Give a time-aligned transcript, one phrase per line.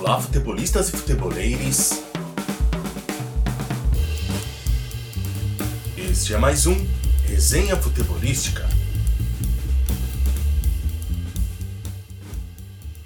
[0.00, 2.04] Olá, futebolistas e futeboleiros.
[5.96, 6.86] Este é mais um
[7.26, 8.68] Resenha Futebolística.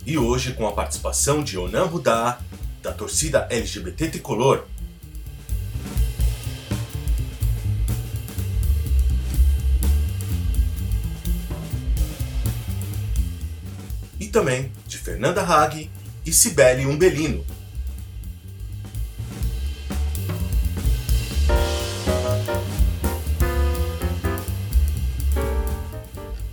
[0.05, 2.39] E hoje com a participação de Onan Rudá,
[2.82, 4.67] da torcida LGBT Tricolor.
[14.21, 15.90] E também de Fernanda Hag
[16.25, 17.44] e Cibele Umbelino.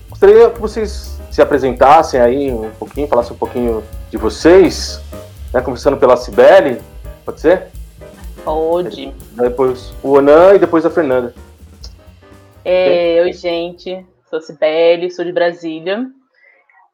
[0.09, 5.01] Gostaria que vocês se apresentassem aí um pouquinho, falassem um pouquinho de vocês,
[5.53, 5.61] né?
[5.61, 6.81] Começando pela Cibele,
[7.23, 7.67] pode ser?
[8.43, 9.13] Pode.
[9.31, 11.33] Depois o Onan e depois a Fernanda.
[12.65, 14.05] É, oi, gente.
[14.29, 16.01] Sou Cibele, sou de Brasília.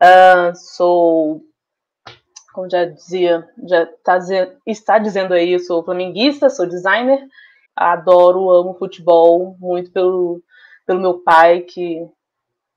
[0.02, 1.42] Uh, sou,
[2.56, 4.18] como já dizia, já tá,
[4.66, 7.20] está dizendo aí, eu sou flamenguista, sou designer.
[7.76, 10.42] Adoro, amo futebol, muito pelo,
[10.86, 12.08] pelo meu pai, que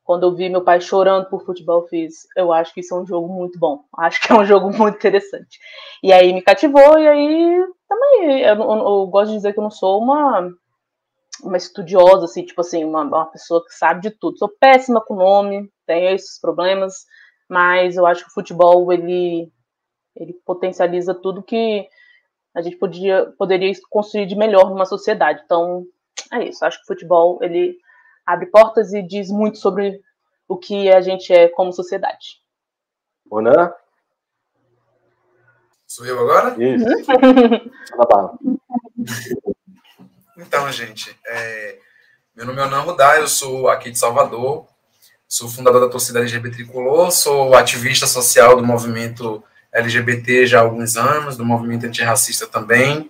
[0.03, 3.07] quando eu vi meu pai chorando por futebol, fiz, eu acho que isso é um
[3.07, 3.85] jogo muito bom.
[3.97, 5.61] Acho que é um jogo muito interessante.
[6.03, 9.65] E aí me cativou, e aí também, eu, eu, eu gosto de dizer que eu
[9.65, 10.51] não sou uma
[11.41, 14.39] uma estudiosa, assim, tipo assim, uma, uma pessoa que sabe de tudo.
[14.39, 17.07] Sou péssima com nome, tenho esses problemas,
[17.49, 19.53] mas eu acho que o futebol, ele,
[20.19, 21.89] ele potencializa tudo que
[22.55, 25.43] a gente podia, poderia construir de melhor numa sociedade.
[25.45, 25.87] Então,
[26.33, 26.65] é isso.
[26.65, 27.79] Acho que o futebol, ele
[28.27, 30.03] abre portas e diz muito sobre
[30.49, 32.43] o que a gente é como sociedade.
[33.31, 33.73] Ona?
[35.87, 36.57] Sou eu agora?
[36.63, 36.85] Isso.
[40.37, 41.79] então, gente, é,
[42.35, 44.67] meu nome é Onan Rudá, eu sou aqui de Salvador,
[45.27, 50.97] sou fundador da torcida LGBT Tricolor, sou ativista social do movimento LGBT já há alguns
[50.97, 53.09] anos, do movimento antirracista também,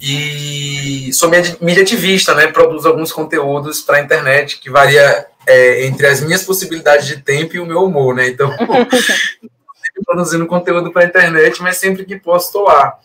[0.00, 1.30] e sou
[1.60, 6.42] mídia ativista, né, produzo alguns conteúdos para a internet que varia é, entre as minhas
[6.42, 8.50] possibilidades de tempo e o meu humor, né, então
[10.04, 12.98] produzindo conteúdo para a internet, mas sempre que posso estou lá.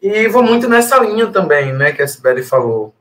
[0.00, 2.94] E vou muito nessa linha também, né, que a Sibeli falou,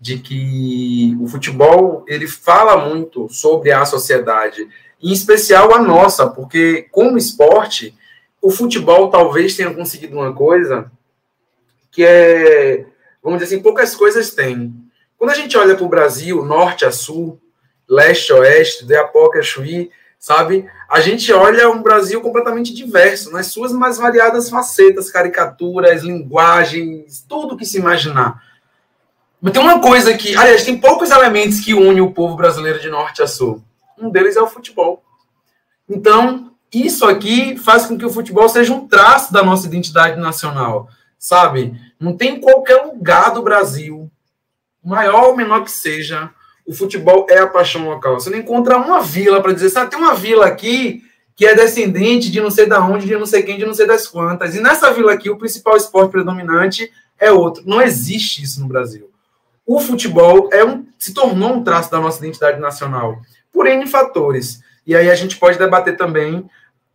[0.00, 4.66] de que o futebol, ele fala muito sobre a sociedade,
[5.02, 7.94] em especial a nossa, porque como esporte,
[8.40, 10.90] o futebol talvez tenha conseguido uma coisa
[11.90, 12.86] que é,
[13.22, 14.72] vamos dizer assim, poucas coisas têm.
[15.16, 17.40] Quando a gente olha para o Brasil, norte a sul,
[17.88, 20.68] leste a oeste, de Apoca a Chuí, sabe?
[20.88, 27.56] A gente olha um Brasil completamente diverso, nas suas mais variadas facetas, caricaturas, linguagens, tudo
[27.56, 28.42] que se imaginar.
[29.40, 32.90] Mas tem uma coisa que, aliás, tem poucos elementos que unem o povo brasileiro de
[32.90, 33.62] norte a sul.
[33.96, 35.02] Um deles é o futebol.
[35.88, 40.88] Então, isso aqui faz com que o futebol seja um traço da nossa identidade nacional,
[41.18, 41.74] sabe?
[41.98, 44.10] Não tem qualquer lugar do Brasil,
[44.84, 46.30] maior ou menor que seja,
[46.66, 48.20] o futebol é a paixão local.
[48.20, 51.02] Você não encontra uma vila para dizer, sabe, tem uma vila aqui
[51.34, 53.86] que é descendente de não sei da onde, de não sei quem, de não sei
[53.86, 54.54] das quantas.
[54.54, 57.62] E nessa vila aqui, o principal esporte predominante é outro.
[57.64, 59.08] Não existe isso no Brasil.
[59.64, 64.60] O futebol é um, se tornou um traço da nossa identidade nacional, por N fatores.
[64.86, 66.48] E aí a gente pode debater também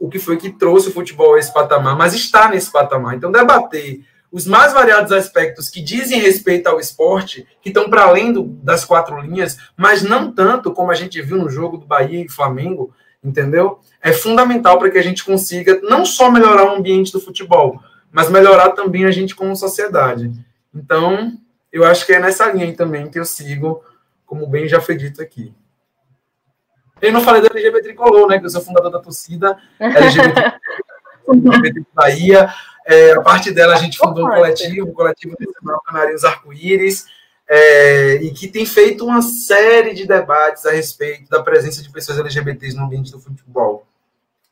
[0.04, 3.16] o que foi que trouxe o futebol a esse patamar, mas está nesse patamar.
[3.16, 8.34] Então, debater os mais variados aspectos que dizem respeito ao esporte, que estão para além
[8.34, 12.20] do, das quatro linhas, mas não tanto como a gente viu no jogo do Bahia
[12.22, 12.94] e Flamengo,
[13.24, 13.80] entendeu?
[14.02, 17.82] É fundamental para que a gente consiga não só melhorar o ambiente do futebol,
[18.12, 20.34] mas melhorar também a gente como sociedade.
[20.76, 21.38] Então,
[21.72, 23.82] eu acho que é nessa linha também que eu sigo,
[24.26, 25.54] como bem já foi dito aqui.
[27.04, 28.40] Eu não falei da LGBT Tricolor, né?
[28.40, 30.54] Que eu sou fundador da torcida LGBT,
[31.28, 32.50] LGBT Bahia.
[32.86, 37.06] É, a parte dela, a gente fundou um coletivo, o coletivo Nacional Canarinhos Arco-Íris,
[37.46, 42.20] é, e que tem feito uma série de debates a respeito da presença de pessoas
[42.20, 43.86] LGBTs no ambiente do futebol.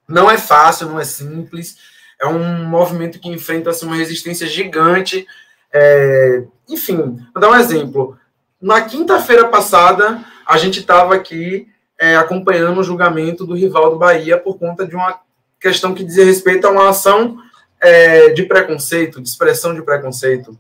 [0.06, 1.78] Não é fácil, não é simples,
[2.20, 5.26] é um movimento que enfrenta assim, uma resistência gigante.
[5.72, 8.18] É, enfim, vou dar um exemplo.
[8.62, 11.71] Na quinta-feira passada, a gente estava aqui
[12.02, 15.20] é, acompanhando o julgamento do rival do Bahia por conta de uma
[15.60, 17.38] questão que dizia respeito a uma ação
[17.80, 20.58] é, de preconceito, de expressão de preconceito,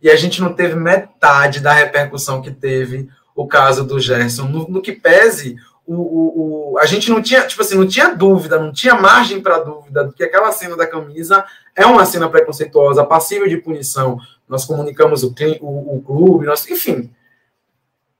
[0.00, 4.44] e a gente não teve metade da repercussão que teve o caso do Gerson.
[4.44, 8.14] No, no que pese, o, o, o, a gente não tinha, tipo assim, não tinha
[8.14, 11.44] dúvida, não tinha margem para dúvida que aquela cena da camisa
[11.74, 14.16] é uma cena preconceituosa, passível de punição.
[14.48, 17.10] Nós comunicamos o, o, o clube, nós, enfim.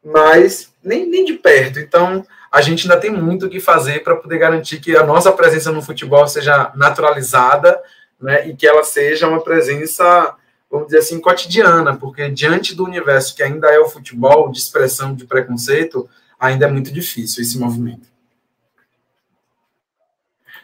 [0.02, 1.78] Mas nem, nem de perto.
[1.78, 5.32] Então, a gente ainda tem muito o que fazer para poder garantir que a nossa
[5.32, 7.82] presença no futebol seja naturalizada
[8.20, 10.36] né, e que ela seja uma presença,
[10.70, 15.16] vamos dizer assim, cotidiana, porque diante do universo que ainda é o futebol, de expressão
[15.16, 16.08] de preconceito,
[16.38, 18.06] ainda é muito difícil esse movimento.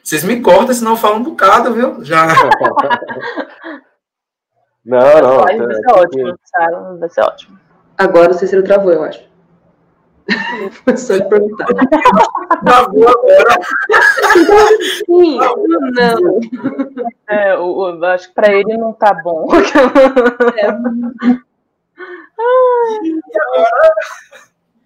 [0.01, 2.05] Vocês me cortam, senão eu falo um bocado, viu?
[2.05, 2.25] Já.
[4.87, 5.39] não, não.
[5.39, 6.39] Vai, ser ótimo,
[7.01, 7.59] vai ser ótimo.
[7.99, 9.30] Agora o Cícero travou, eu acho.
[10.97, 11.67] Só de perguntar.
[12.65, 13.61] Travou agora.
[15.07, 15.39] Sim,
[15.93, 16.41] não.
[17.29, 19.49] É, eu, eu acho que pra ele não tá bom.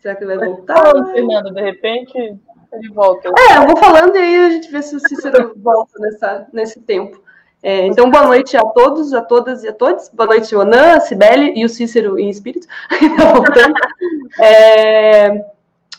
[0.00, 0.74] Será que ele vai voltar?
[0.76, 3.28] Falando, Fernando, de repente ele volta.
[3.28, 6.80] É, eu vou falando e aí a gente vê se o Cícero volta nessa, nesse
[6.80, 7.23] tempo.
[7.66, 10.10] É, então, boa noite a todos, a todas e a todos.
[10.10, 12.68] Boa noite, Onan, a Cibele e o Cícero em espírito.
[14.38, 15.30] É,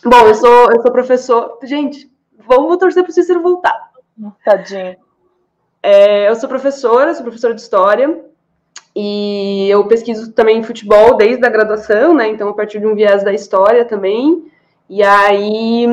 [0.04, 1.58] bom, eu sou, eu sou professor.
[1.64, 3.92] Gente, vamos torcer para o Cícero voltar.
[4.44, 4.98] Tadinho.
[5.82, 8.24] É, eu sou professora, sou professora de história.
[8.96, 12.28] E eu pesquiso também futebol desde a graduação, né?
[12.28, 14.52] Então, a partir de um viés da história também.
[14.88, 15.88] E aí,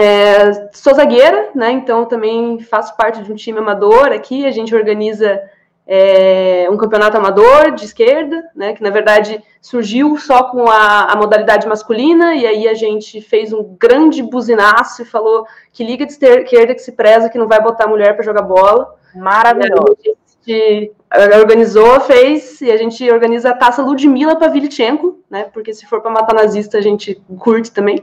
[0.00, 1.70] é, sou zagueira, né?
[1.72, 4.46] Então também faço parte de um time amador aqui.
[4.46, 5.42] A gente organiza
[5.86, 8.72] é, um campeonato amador de esquerda, né?
[8.72, 13.52] Que na verdade surgiu só com a, a, modalidade masculina, e aí a gente fez
[13.52, 17.60] um grande buzinaço e falou que liga de esquerda que se preza que não vai
[17.60, 18.94] botar mulher para jogar bola.
[19.14, 19.98] Maravilhoso.
[20.02, 20.92] A gente
[21.38, 25.44] organizou, fez, e a gente organiza a taça Ludmilla Pavlichenko, né?
[25.52, 28.02] Porque se for para matar nazista, a gente curte também.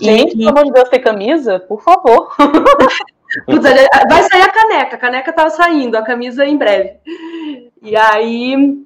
[0.00, 1.58] Gente, pelo amor de Deus, tem camisa?
[1.60, 2.34] Por favor.
[3.46, 6.98] Putz, vai sair a caneca, a caneca tá saindo, a camisa em breve.
[7.82, 8.84] E aí,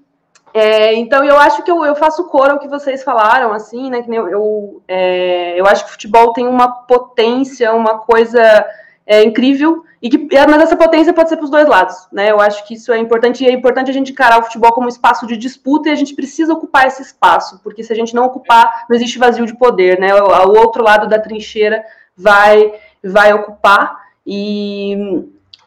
[0.55, 4.03] é, então eu acho que eu, eu faço cor ao que vocês falaram, assim, né?
[4.03, 8.67] Que eu, eu, é, eu acho que o futebol tem uma potência, uma coisa
[9.09, 12.31] é, incrível, e que, mas essa potência pode ser para os dois lados, né?
[12.31, 14.85] Eu acho que isso é importante, e é importante a gente encarar o futebol como
[14.85, 18.15] um espaço de disputa, e a gente precisa ocupar esse espaço, porque se a gente
[18.15, 20.15] não ocupar, não existe vazio de poder, né?
[20.15, 21.83] O, o outro lado da trincheira
[22.15, 24.93] vai, vai ocupar, e,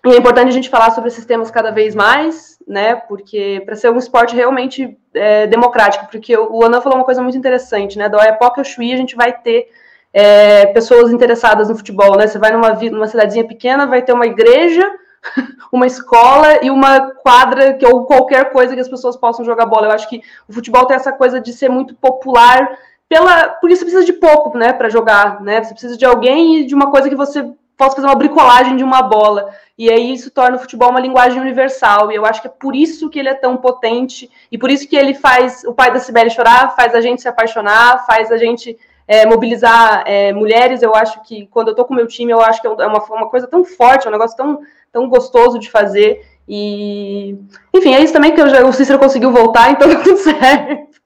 [0.05, 2.95] e é importante a gente falar sobre esses temas cada vez mais, né?
[2.95, 7.37] Porque para ser um esporte realmente é, democrático, porque o Ana falou uma coisa muito
[7.37, 8.07] interessante, né?
[8.07, 9.67] Oiapoque ao Chuí a gente vai ter
[10.13, 12.27] é, pessoas interessadas no futebol, né?
[12.27, 14.89] Você vai numa, numa cidadezinha pequena, vai ter uma igreja,
[15.71, 19.87] uma escola e uma quadra que, ou qualquer coisa que as pessoas possam jogar bola.
[19.87, 22.77] Eu acho que o futebol tem essa coisa de ser muito popular
[23.07, 25.63] pela, porque você precisa de pouco, né, para jogar, né?
[25.63, 27.43] Você precisa de alguém e de uma coisa que você
[27.77, 29.49] possa fazer uma bricolagem de uma bola.
[29.77, 32.11] E aí isso torna o futebol uma linguagem universal.
[32.11, 34.87] E eu acho que é por isso que ele é tão potente e por isso
[34.87, 38.37] que ele faz o pai da Sibeli chorar, faz a gente se apaixonar, faz a
[38.37, 42.31] gente é, mobilizar é, mulheres, eu acho que quando eu tô com o meu time,
[42.31, 44.61] eu acho que é uma, uma coisa tão forte, é um negócio tão,
[44.91, 46.25] tão gostoso de fazer.
[46.47, 47.37] E,
[47.73, 51.01] enfim, é isso também que eu já, o Cícero conseguiu voltar, então tá tudo certo.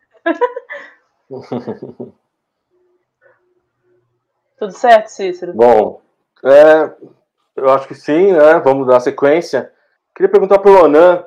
[4.59, 5.53] tudo certo, Cícero?
[5.53, 6.01] Bom,
[6.44, 6.91] é,
[7.56, 8.59] eu acho que sim, né?
[8.59, 9.71] Vamos dar sequência.
[10.15, 11.25] Queria perguntar para o Onan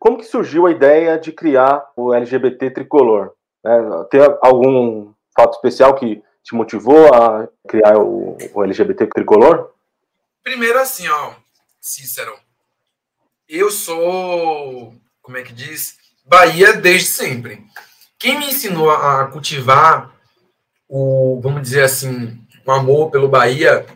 [0.00, 3.32] como que surgiu a ideia de criar o LGBT tricolor?
[3.64, 3.78] É,
[4.10, 9.70] tem algum fato especial que te motivou a criar o, o LGBT tricolor?
[10.42, 11.32] Primeiro, assim, ó,
[11.80, 12.34] Cícero,
[13.48, 17.64] eu sou, como é que diz, Bahia desde sempre.
[18.18, 20.14] Quem me ensinou a cultivar
[20.88, 23.86] o, vamos dizer assim, o amor pelo Bahia,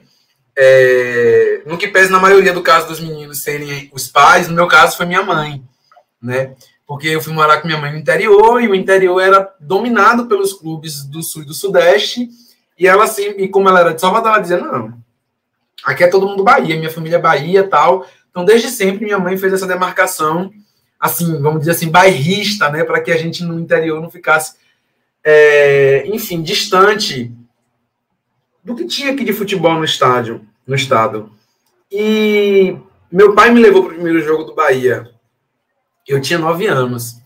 [0.57, 4.67] é, no que pese na maioria do caso dos meninos serem os pais, no meu
[4.67, 5.63] caso foi minha mãe,
[6.23, 6.55] né?
[6.87, 10.53] Porque eu fui morar com minha mãe no interior e o interior era dominado pelos
[10.53, 12.29] clubes do sul e do sudeste.
[12.79, 14.93] E ela assim, e como ela era de Salvador, ela dizia: Não,
[15.85, 18.07] aqui é todo mundo Bahia, minha família é Bahia tal.
[18.31, 20.53] Então, desde sempre, minha mãe fez essa demarcação,
[20.99, 24.57] assim, vamos dizer assim, bairrista, né, para que a gente no interior não ficasse,
[25.23, 27.33] é, enfim, distante
[28.65, 31.31] do que tinha aqui de futebol no estádio, no estado.
[31.93, 32.77] E
[33.11, 35.14] meu pai me levou para o primeiro jogo do Bahia
[36.07, 37.17] eu tinha nove anos.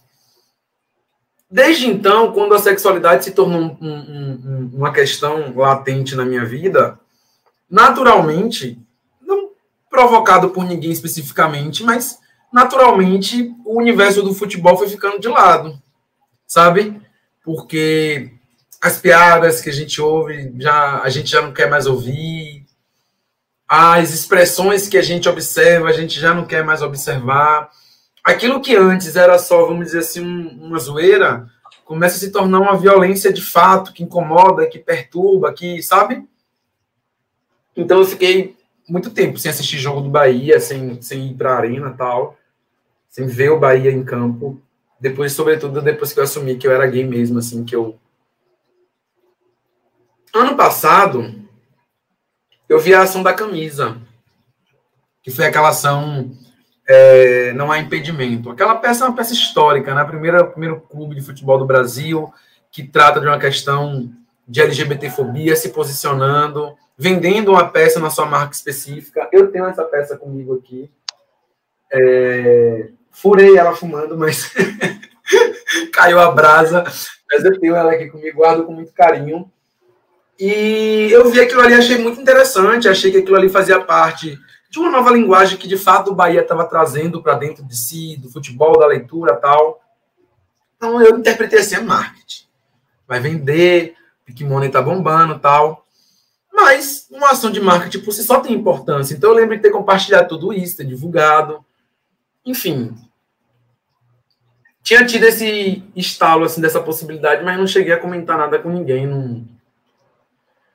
[1.50, 7.00] Desde então, quando a sexualidade se tornou um, um, uma questão latente na minha vida,
[7.70, 8.78] naturalmente,
[9.20, 9.50] não
[9.88, 12.18] provocado por ninguém especificamente, mas
[12.52, 15.80] naturalmente o universo do futebol foi ficando de lado,
[16.46, 17.00] sabe?
[17.42, 18.30] Porque
[18.78, 22.66] as piadas que a gente ouve, já a gente já não quer mais ouvir,
[23.66, 27.70] as expressões que a gente observa, a gente já não quer mais observar
[28.28, 30.22] aquilo que antes era só, vamos dizer assim,
[30.60, 31.48] uma zoeira,
[31.84, 36.28] começa a se tornar uma violência de fato, que incomoda, que perturba, que, sabe?
[37.74, 38.54] Então eu fiquei
[38.86, 42.36] muito tempo sem assistir jogo do Bahia, sem, sem ir para a arena tal.
[43.08, 44.60] sem ver o Bahia em campo.
[45.00, 47.98] Depois, sobretudo, depois que eu assumi que eu era gay mesmo, assim, que eu.
[50.34, 51.34] Ano passado,
[52.68, 53.96] eu vi a ação da camisa,
[55.22, 56.36] que foi aquela ação
[56.88, 58.50] é, Não Há Impedimento.
[58.50, 60.02] Aquela peça é uma peça histórica, né?
[60.04, 62.32] Primeira, primeiro clube de futebol do Brasil
[62.70, 64.10] que trata de uma questão
[64.46, 69.28] de LGBTfobia, se posicionando, vendendo uma peça na sua marca específica.
[69.30, 70.90] Eu tenho essa peça comigo aqui.
[71.92, 74.52] É, furei ela fumando, mas
[75.92, 76.84] caiu a brasa.
[77.30, 79.50] Mas eu tenho ela aqui comigo, guardo com muito carinho.
[80.38, 84.38] E eu vi aquilo ali, achei muito interessante, achei que aquilo ali fazia parte
[84.70, 88.16] de uma nova linguagem que de fato o Bahia estava trazendo para dentro de si,
[88.16, 89.82] do futebol, da leitura tal.
[90.76, 92.44] Então eu interpretei assim, é marketing.
[93.06, 93.96] Vai vender,
[94.26, 95.86] Pikmoney tá bombando tal.
[96.52, 99.14] Mas uma ação de marketing por si só tem importância.
[99.14, 101.64] Então eu lembro de ter compartilhado tudo isso, ter divulgado.
[102.44, 102.94] Enfim.
[104.82, 109.06] Tinha tido esse estalo assim, dessa possibilidade, mas não cheguei a comentar nada com ninguém.
[109.06, 109.46] Não...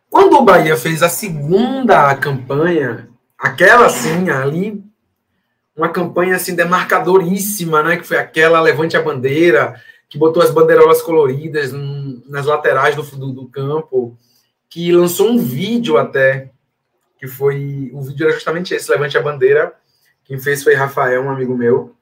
[0.10, 3.10] Quando o Bahia fez a segunda campanha,
[3.44, 4.84] aquela assim, ali,
[5.76, 7.98] uma campanha assim demarcadoríssima, né?
[7.98, 11.72] Que foi aquela Levante a Bandeira, que botou as bandeirolas coloridas
[12.28, 14.18] nas laterais do, do, do campo,
[14.70, 16.50] que lançou um vídeo até,
[17.20, 17.92] que foi.
[17.94, 19.74] O vídeo era justamente esse, Levante a Bandeira
[20.26, 21.96] quem fez foi Rafael, um amigo meu.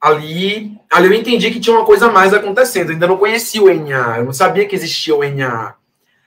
[0.00, 2.88] Ali, ali eu entendi que tinha uma coisa mais acontecendo.
[2.88, 5.74] Eu ainda não conhecia o NA, eu não sabia que existia o NA.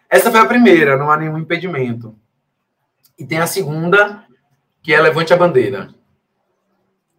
[0.09, 2.15] Essa foi a primeira, não há nenhum impedimento.
[3.17, 4.23] E tem a segunda,
[4.81, 5.89] que é Levante a Bandeira.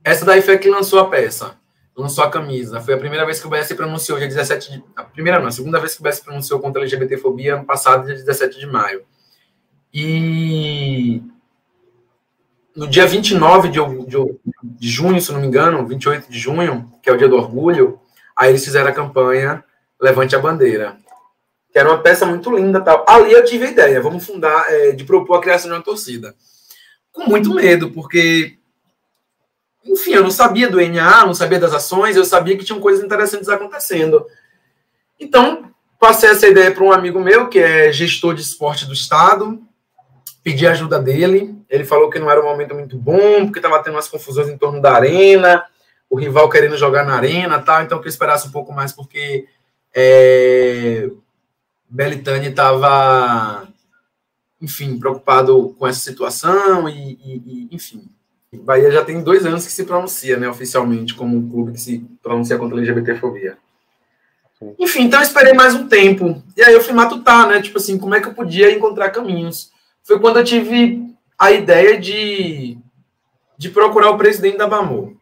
[0.05, 1.57] Essa daí foi a que lançou a peça,
[1.97, 2.81] lançou a camisa.
[2.81, 4.85] Foi a primeira vez que o BS se pronunciou, dia 17 de...
[4.97, 7.65] A primeira não, a segunda vez que o BS se pronunciou contra a LGBTfobia, ano
[7.65, 9.05] passado, dia 17 de maio.
[9.95, 11.23] E
[12.75, 14.17] no dia 29 de, de,
[14.65, 18.01] de junho, se não me engano, 28 de junho, que é o dia do orgulho,
[18.37, 19.63] aí eles fizeram a campanha
[20.01, 20.97] Levante a Bandeira,
[21.71, 23.05] que era uma peça muito linda tal.
[23.09, 26.35] Ali eu tive a ideia, vamos fundar, é, de propor a criação de uma torcida.
[27.13, 28.57] Com muito medo, porque,
[29.85, 33.05] enfim, eu não sabia do NA, não sabia das ações, eu sabia que tinham coisas
[33.05, 34.27] interessantes acontecendo.
[35.21, 39.61] Então, passei essa ideia para um amigo meu, que é gestor de esporte do Estado,
[40.43, 41.57] pedi ajuda dele.
[41.69, 44.59] Ele falou que não era um momento muito bom, porque estava tendo umas confusões em
[44.59, 45.65] torno da arena,
[46.11, 49.47] o rival querendo jogar na arena tal, então que eu esperasse um pouco mais, porque
[49.95, 51.09] é,
[51.89, 53.69] Belitani estava,
[54.63, 58.05] enfim, preocupado com essa situação e, e, e, enfim.
[58.55, 62.07] Bahia já tem dois anos que se pronuncia, né, oficialmente, como um clube que se
[62.23, 63.59] pronuncia contra a LGBTfobia.
[64.79, 66.41] Enfim, então eu esperei mais um tempo.
[66.57, 67.61] E aí eu fui matutar, né?
[67.61, 69.73] Tipo assim, como é que eu podia encontrar caminhos
[70.05, 71.03] foi quando eu tive
[71.39, 72.79] a ideia de,
[73.57, 75.15] de procurar o presidente da Bamor.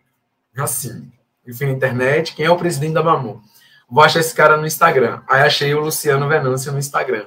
[0.56, 1.10] Assim,
[1.46, 3.40] eu fui na internet, quem é o presidente da Bamor?
[3.88, 5.22] Vou achar esse cara no Instagram.
[5.28, 7.26] Aí achei o Luciano Venâncio no Instagram.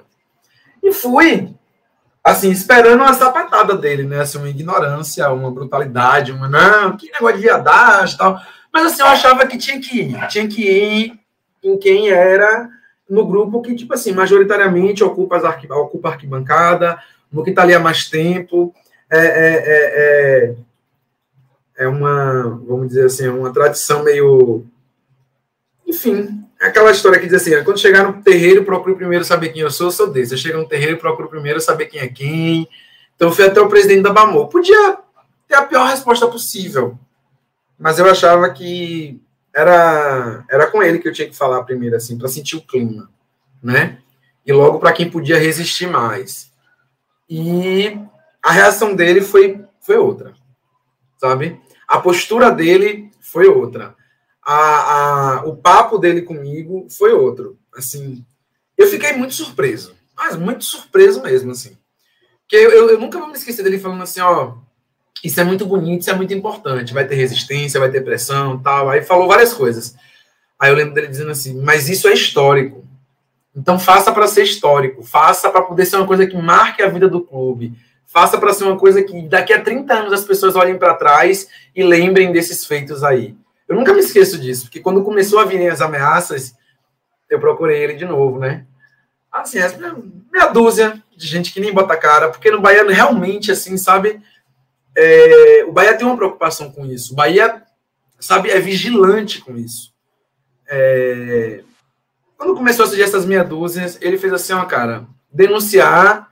[0.81, 1.53] E fui,
[2.23, 4.21] assim, esperando uma sapatada dele, né?
[4.21, 8.41] Assim, uma ignorância, uma brutalidade, uma, não, que negócio de viadagem e tal.
[8.71, 10.27] Mas, assim, eu achava que tinha que ir.
[10.29, 11.19] Tinha que ir
[11.61, 12.69] em quem era
[13.09, 16.97] no grupo que, tipo assim, majoritariamente ocupa, as arqui, ocupa a arquibancada,
[17.31, 18.73] no que está ali há mais tempo.
[19.09, 20.55] É, é, é,
[21.77, 24.65] é, é, uma, vamos dizer assim, uma tradição meio.
[25.85, 29.61] Enfim, é aquela história que diz assim: quando chegar no terreiro, procure primeiro saber quem
[29.61, 30.33] eu sou, sou desse.
[30.33, 32.69] Eu chego no terreiro, procuro primeiro saber quem é quem.
[33.15, 34.47] Então, fui até o presidente da Bamor.
[34.47, 34.97] Podia
[35.45, 36.97] ter a pior resposta possível,
[37.77, 39.21] mas eu achava que
[39.53, 43.09] era, era com ele que eu tinha que falar primeiro, assim, para sentir o clima,
[43.61, 43.97] né?
[44.45, 46.49] E logo para quem podia resistir mais.
[47.29, 47.99] E
[48.41, 50.33] a reação dele foi, foi outra,
[51.17, 51.59] sabe?
[51.85, 53.95] A postura dele foi outra.
[54.45, 54.55] A,
[55.35, 57.57] a, o papo dele comigo foi outro.
[57.75, 58.25] Assim,
[58.77, 61.77] eu fiquei muito surpreso, mas muito surpreso mesmo, assim.
[62.47, 64.55] Que eu, eu, eu nunca vou me esquecer dele falando assim, ó,
[65.23, 68.89] isso é muito bonito, isso é muito importante, vai ter resistência, vai ter pressão, tal.
[68.89, 69.95] Aí falou várias coisas.
[70.59, 72.83] Aí eu lembro dele dizendo assim, mas isso é histórico.
[73.55, 77.07] Então faça para ser histórico, faça para poder ser uma coisa que marque a vida
[77.07, 77.73] do clube,
[78.05, 81.47] faça para ser uma coisa que daqui a 30 anos as pessoas olhem para trás
[81.75, 83.35] e lembrem desses feitos aí.
[83.67, 86.55] Eu nunca me esqueço disso, porque quando começou a virem as ameaças,
[87.29, 88.65] eu procurei ele de novo, né?
[89.31, 89.57] Assim,
[90.31, 94.21] meia dúzia de gente que nem bota cara, porque no Bahia realmente, assim, sabe,
[94.95, 97.13] é, o Bahia tem uma preocupação com isso.
[97.13, 97.63] O Bahia,
[98.19, 99.91] sabe, é vigilante com isso.
[100.67, 101.63] É,
[102.37, 106.31] quando começou a surgir essas meia dúzias, ele fez assim, ó, cara, denunciar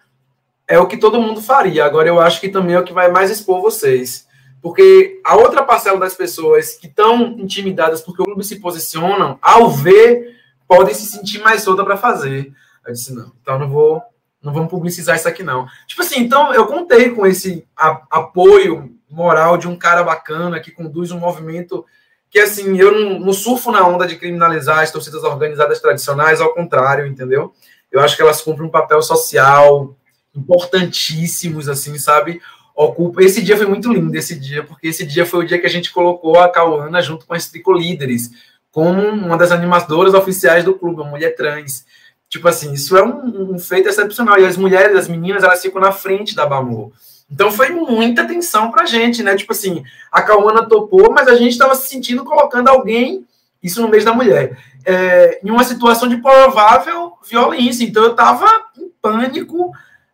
[0.68, 1.86] é o que todo mundo faria.
[1.86, 4.28] Agora eu acho que também é o que vai mais expor vocês.
[4.62, 9.70] Porque a outra parcela das pessoas que estão intimidadas porque o clube se posicionam, ao
[9.70, 10.36] ver,
[10.68, 12.54] podem se sentir mais solta para fazer.
[12.86, 14.02] Eu disse, não, então não vou,
[14.42, 15.68] não vamos publicizar isso aqui, não.
[15.88, 20.72] Tipo assim, então eu contei com esse a, apoio moral de um cara bacana que
[20.72, 21.86] conduz um movimento
[22.30, 26.54] que, assim, eu não, não surfo na onda de criminalizar as torcidas organizadas tradicionais, ao
[26.54, 27.54] contrário, entendeu?
[27.92, 29.94] Eu acho que elas cumprem um papel social
[30.34, 32.42] importantíssimos, assim, sabe?
[32.84, 33.22] Ocupa.
[33.22, 35.70] Esse dia foi muito lindo, esse dia, porque esse dia foi o dia que a
[35.70, 38.32] gente colocou a Cauana junto com as Tricolíderes,
[38.72, 41.86] como uma das animadoras oficiais do clube, uma mulher trans.
[42.28, 44.40] Tipo assim, isso é um, um feito excepcional.
[44.40, 46.92] E as mulheres, as meninas, elas ficam na frente da Bamor.
[47.30, 49.36] Então foi muita atenção pra gente, né?
[49.36, 53.28] Tipo assim, a Cauana topou, mas a gente estava se sentindo colocando alguém,
[53.62, 57.84] isso no mês da mulher, é, em uma situação de provável violência.
[57.84, 59.72] Então eu tava em pânico.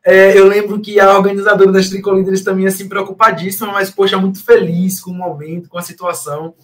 [0.09, 5.01] É, eu lembro que a organizadora das Tricolíderes também assim preocupadíssima, mas poxa, muito feliz
[5.01, 6.55] com o momento, com a situação.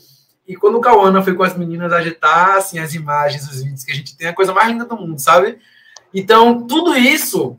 [0.47, 3.91] E quando o Cauana foi com as meninas agitar assim, as imagens, os vídeos que
[3.91, 5.57] a gente tem, é a coisa mais linda do mundo, sabe?
[6.13, 7.57] Então, tudo isso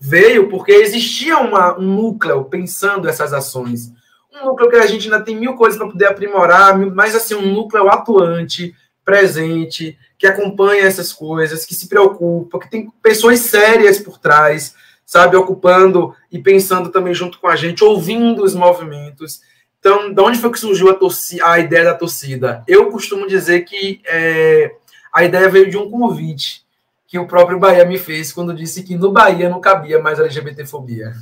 [0.00, 3.92] veio porque existia uma, um núcleo pensando essas ações.
[4.32, 7.52] Um núcleo que a gente ainda tem mil coisas para poder aprimorar, mas assim, um
[7.52, 14.16] núcleo atuante, presente, que acompanha essas coisas, que se preocupa, que tem pessoas sérias por
[14.16, 19.40] trás, sabe, ocupando e pensando também junto com a gente, ouvindo os movimentos.
[19.78, 22.64] Então, de onde foi que surgiu a, torcida, a ideia da torcida?
[22.66, 24.74] Eu costumo dizer que é,
[25.12, 26.64] a ideia veio de um convite
[27.06, 31.12] que o próprio Bahia me fez quando disse que no Bahia não cabia mais LGBTfobia.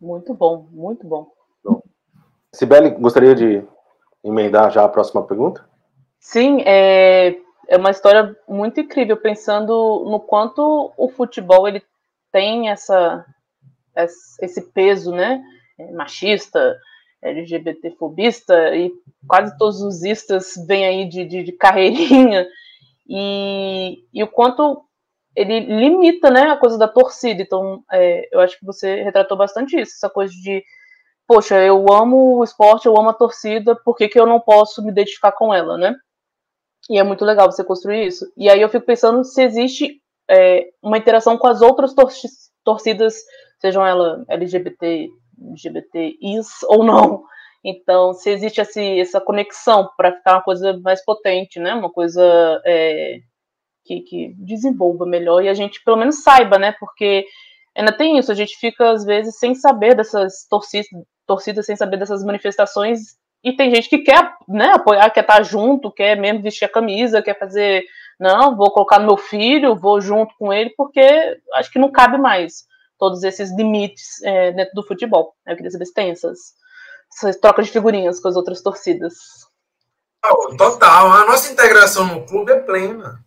[0.00, 1.32] Muito bom, muito bom.
[1.64, 1.82] bom.
[2.52, 3.64] Sibeli, gostaria de
[4.22, 5.64] emendar já a próxima pergunta?
[6.20, 7.36] Sim, é,
[7.68, 9.72] é uma história muito incrível, pensando
[10.08, 11.82] no quanto o futebol ele
[12.32, 13.24] tem essa,
[14.40, 15.42] esse peso, né,
[15.92, 16.76] machista,
[17.22, 18.90] LGBTfobista e
[19.28, 22.48] quase todos os istas vêm aí de, de, de carreirinha
[23.08, 24.84] e, e, o quanto
[25.36, 27.40] ele limita né, a coisa da torcida.
[27.40, 30.64] Então, é, eu acho que você retratou bastante isso, essa coisa de,
[31.26, 34.82] poxa, eu amo o esporte, eu amo a torcida, por que, que eu não posso
[34.82, 35.94] me identificar com ela, né?
[36.90, 38.30] E é muito legal você construir isso.
[38.36, 42.10] E aí eu fico pensando se existe é, uma interação com as outras tor
[42.64, 43.14] torcidas,
[43.60, 45.08] sejam elas LGBT,
[45.50, 47.24] LGBTIs ou não.
[47.64, 51.74] Então, se existe assim, essa conexão para ficar uma coisa mais potente, né?
[51.74, 52.22] Uma coisa
[52.64, 53.18] é,
[53.84, 56.74] que, que, desenvolva melhor e a gente pelo menos saiba, né?
[56.78, 57.24] Porque
[57.76, 60.88] ainda tem isso, a gente fica às vezes sem saber dessas torcidas,
[61.26, 65.90] torcidas sem saber dessas manifestações e tem gente que quer, né, apoiar, quer estar junto,
[65.90, 67.84] quer mesmo vestir a camisa, quer fazer,
[68.18, 72.18] não, vou colocar no meu filho, vou junto com ele, porque acho que não cabe
[72.18, 72.64] mais
[72.98, 75.34] todos esses limites é, dentro do futebol.
[75.44, 76.38] Eu queria saber se tem essas,
[77.12, 79.14] essas trocas de figurinhas com as outras torcidas.
[80.56, 81.12] Total.
[81.12, 83.18] A nossa integração no clube é plena.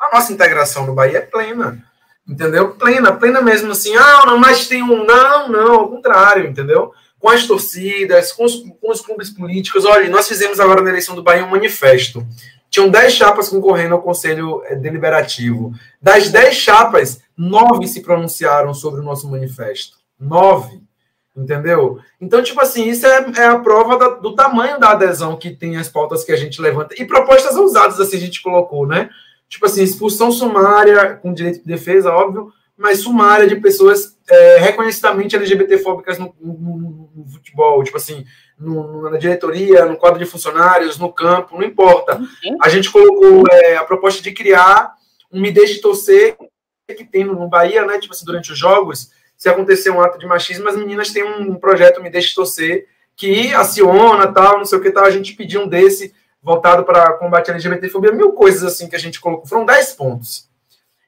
[0.00, 1.80] A nossa integração no Bahia é plena.
[2.28, 2.74] Entendeu?
[2.74, 3.94] Plena, plena mesmo assim.
[3.96, 5.04] Ah, não, mas tem um.
[5.04, 6.92] Não, não, ao contrário, entendeu?
[7.20, 9.84] Com as torcidas, com os, com os clubes políticos.
[9.84, 12.26] Olha, nós fizemos agora na eleição do Bahia um manifesto.
[12.68, 15.72] Tinham 10 chapas concorrendo ao Conselho eh, Deliberativo.
[16.00, 19.98] Das 10 chapas, nove se pronunciaram sobre o nosso manifesto.
[20.18, 20.80] Nove.
[21.36, 21.98] Entendeu?
[22.20, 25.76] Então, tipo assim, isso é, é a prova da, do tamanho da adesão que tem
[25.76, 26.94] as pautas que a gente levanta.
[27.00, 29.10] E propostas ousadas, assim, a gente colocou, né?
[29.48, 35.34] Tipo assim, expulsão sumária, com direito de defesa, óbvio, mas sumária de pessoas é, reconhecidamente
[35.34, 38.24] LGBTfóbicas no, no, no, futebol, tipo assim,
[38.58, 42.16] no, na diretoria, no quadro de funcionários, no campo, não importa.
[42.16, 42.58] Uhum.
[42.62, 44.94] A gente colocou é, a proposta de criar
[45.32, 46.36] um Me Deixe Torcer,
[46.96, 47.98] que tem no Bahia, né?
[47.98, 51.54] Tipo assim, durante os jogos, se acontecer um ato de machismo, as meninas têm um
[51.54, 55.62] projeto Me Deixe Torcer, que aciona, tal, não sei o que tal, a gente pediu
[55.62, 59.66] um desse voltado para combate à LGBTfobia, mil coisas assim que a gente colocou, foram
[59.66, 60.49] 10 pontos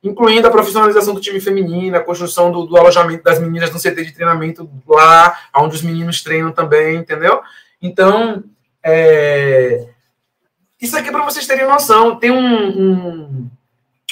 [0.02, 4.04] incluindo a profissionalização do time feminino, a construção do, do, alojamento das meninas no CT
[4.04, 7.40] de treinamento lá, onde os meninos treinam também, entendeu?
[7.80, 8.42] Então,
[8.82, 9.86] é...
[10.80, 12.16] isso aqui é para vocês terem noção.
[12.16, 13.50] Tem um, um,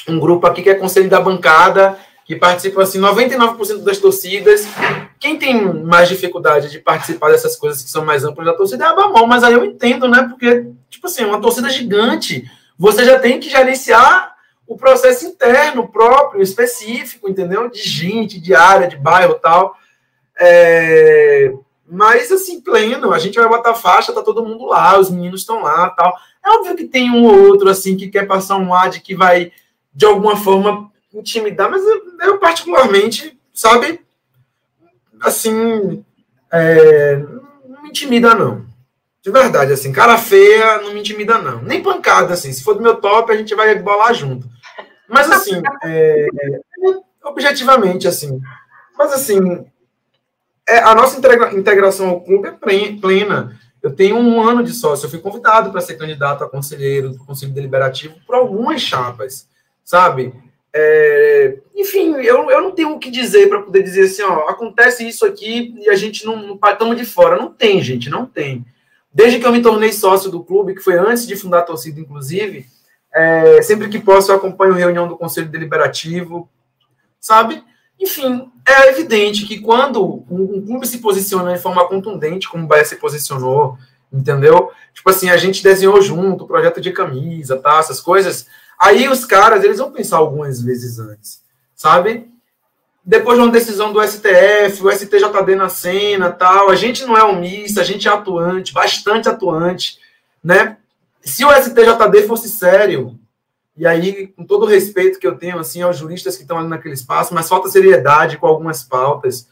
[0.09, 4.69] um, grupo aqui que é Conselho da Bancada, que participa, assim, 99% das torcidas.
[5.19, 8.89] Quem tem mais dificuldade de participar dessas coisas que são mais amplas da torcida é
[8.89, 10.23] a Bamol, mas aí eu entendo, né?
[10.29, 12.49] Porque, tipo assim, uma torcida gigante,
[12.79, 14.30] você já tem que gerenciar
[14.71, 17.69] o processo interno próprio, específico, entendeu?
[17.69, 19.77] De gente, de área, de bairro tal.
[20.39, 21.53] É...
[21.85, 25.61] Mas, assim, pleno, a gente vai botar faixa, tá todo mundo lá, os meninos estão
[25.61, 26.17] lá tal.
[26.45, 29.51] É óbvio que tem um ou outro, assim, que quer passar um ad que vai,
[29.93, 31.83] de alguma forma, intimidar, mas
[32.21, 34.01] eu, particularmente, sabe,
[35.21, 36.05] assim,
[36.53, 37.17] é,
[37.67, 38.65] não me intimida, não.
[39.21, 41.61] De verdade, assim, cara feia não me intimida, não.
[41.61, 42.53] Nem pancada, assim.
[42.53, 44.49] Se for do meu top, a gente vai bolar junto.
[45.11, 46.29] Mas, assim, é,
[47.25, 48.41] objetivamente, assim.
[48.97, 49.67] Mas, assim,
[50.69, 53.59] é, a nossa integra integração ao clube é plena.
[53.83, 55.07] Eu tenho um ano de sócio.
[55.07, 59.49] Eu fui convidado para ser candidato a conselheiro do Conselho Deliberativo por algumas chapas,
[59.83, 60.33] sabe?
[60.73, 65.07] É, enfim, eu, eu não tenho o que dizer para poder dizer assim, ó, acontece
[65.07, 67.37] isso aqui e a gente não estamos de fora.
[67.37, 68.65] Não tem, gente, não tem.
[69.13, 71.99] Desde que eu me tornei sócio do clube, que foi antes de fundar a torcida,
[71.99, 72.67] inclusive,
[73.15, 76.49] é, sempre que posso eu acompanho reunião do Conselho Deliberativo,
[77.21, 77.63] sabe?
[77.99, 82.85] Enfim, é evidente que quando um, clube se posiciona de forma contundente, como o Bahia
[82.85, 83.77] se posicionou,
[84.13, 84.71] entendeu?
[84.95, 87.79] Tipo assim, a gente desenhou junto projeto de camisa, tá?
[87.79, 88.47] Essas coisas.
[88.79, 91.43] Aí os caras, eles vão pensar algumas vezes antes,
[91.75, 92.31] sabe?
[93.05, 97.25] Depois de uma decisão do STF, o STJD na cena, tal, a gente não é
[97.25, 99.99] omissa, a gente é atuante, bastante atuante,
[100.43, 100.79] né?
[101.23, 103.19] Se o STJD fosse sério,
[103.77, 106.69] e aí, com todo o respeito que eu tenho assim aos juristas que estão ali
[106.69, 109.49] naquele espaço, mas falta seriedade com algumas pautas.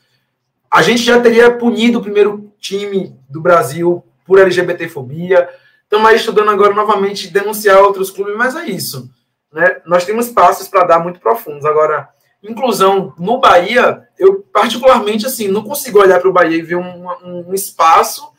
[0.71, 5.49] A gente já teria punido o primeiro time do Brasil por LGBTfobia.
[5.83, 9.11] Estamos aí estudando agora novamente denunciar outros clubes, mas é isso.
[9.51, 9.81] Né?
[9.87, 11.65] Nós temos passos para dar muito profundos.
[11.65, 12.11] Agora,
[12.43, 17.07] inclusão no Bahia, eu particularmente assim não consigo olhar para o Bahia e ver um,
[17.25, 18.31] um espaço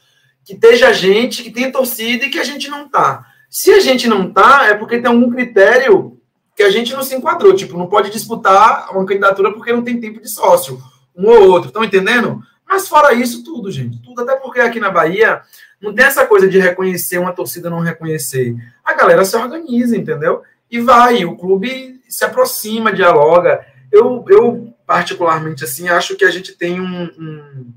[0.43, 3.25] que esteja gente, que tenha torcida e que a gente não está.
[3.49, 6.19] Se a gente não tá, é porque tem algum critério
[6.55, 7.55] que a gente não se enquadrou.
[7.55, 10.81] Tipo, não pode disputar uma candidatura porque não tem tempo de sócio.
[11.15, 11.69] Um ou outro.
[11.69, 12.41] Estão entendendo?
[12.67, 14.01] Mas fora isso, tudo, gente.
[14.01, 14.21] Tudo.
[14.21, 15.41] Até porque aqui na Bahia
[15.81, 18.55] não tem essa coisa de reconhecer uma torcida não reconhecer.
[18.83, 20.43] A galera se organiza, entendeu?
[20.69, 21.25] E vai.
[21.25, 23.65] O clube se aproxima, dialoga.
[23.91, 27.73] Eu, eu particularmente, assim, acho que a gente tem um, um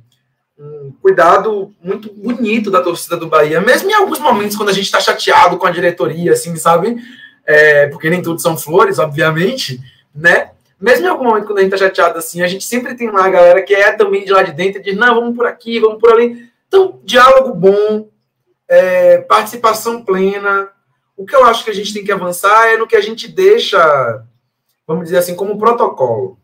[0.62, 4.84] um cuidado muito bonito da torcida do Bahia, mesmo em alguns momentos quando a gente
[4.84, 6.96] está chateado com a diretoria, assim, sabe?
[7.44, 9.80] É, porque nem tudo são flores, obviamente,
[10.14, 10.52] né?
[10.80, 13.24] Mesmo em algum momento quando a gente está chateado assim, a gente sempre tem lá
[13.24, 15.80] a galera que é também de lá de dentro e diz, não, vamos por aqui,
[15.80, 16.48] vamos por ali.
[16.68, 18.08] Então, diálogo bom,
[18.68, 20.70] é, participação plena.
[21.16, 23.28] O que eu acho que a gente tem que avançar é no que a gente
[23.28, 24.24] deixa,
[24.86, 26.38] vamos dizer assim, como protocolo.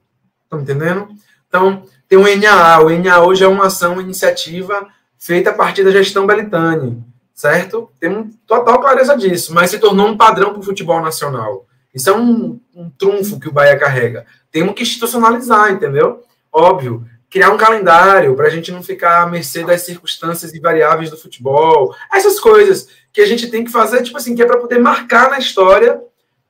[0.44, 1.08] Estão entendendo?
[1.48, 2.80] Então, tem o NAA.
[2.80, 7.90] O NAA hoje é uma ação, uma iniciativa feita a partir da gestão Belitani, certo?
[8.00, 11.66] Tem um total clareza disso, mas se tornou um padrão para o futebol nacional.
[11.94, 14.24] Isso é um, um trunfo que o Bahia carrega.
[14.50, 16.22] Temos que institucionalizar, entendeu?
[16.52, 21.10] Óbvio, criar um calendário para a gente não ficar à mercê das circunstâncias e variáveis
[21.10, 21.94] do futebol.
[22.12, 25.30] Essas coisas que a gente tem que fazer, tipo assim, que é para poder marcar
[25.30, 26.00] na história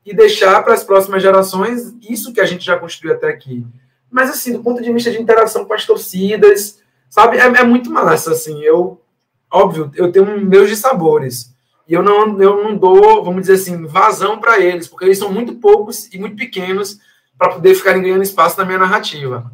[0.05, 3.67] e deixar para as próximas gerações isso que a gente já construiu até aqui.
[4.11, 7.37] Mas, assim, do ponto de vista de interação com as torcidas, sabe?
[7.37, 8.63] É, é muito massa, assim.
[8.63, 9.01] Eu,
[9.51, 11.55] óbvio, eu tenho meus dissabores.
[11.87, 15.33] E eu não, eu não dou, vamos dizer assim, vazão para eles, porque eles são
[15.33, 16.99] muito poucos e muito pequenos
[17.39, 19.51] para poder ficarem ganhando espaço na minha narrativa.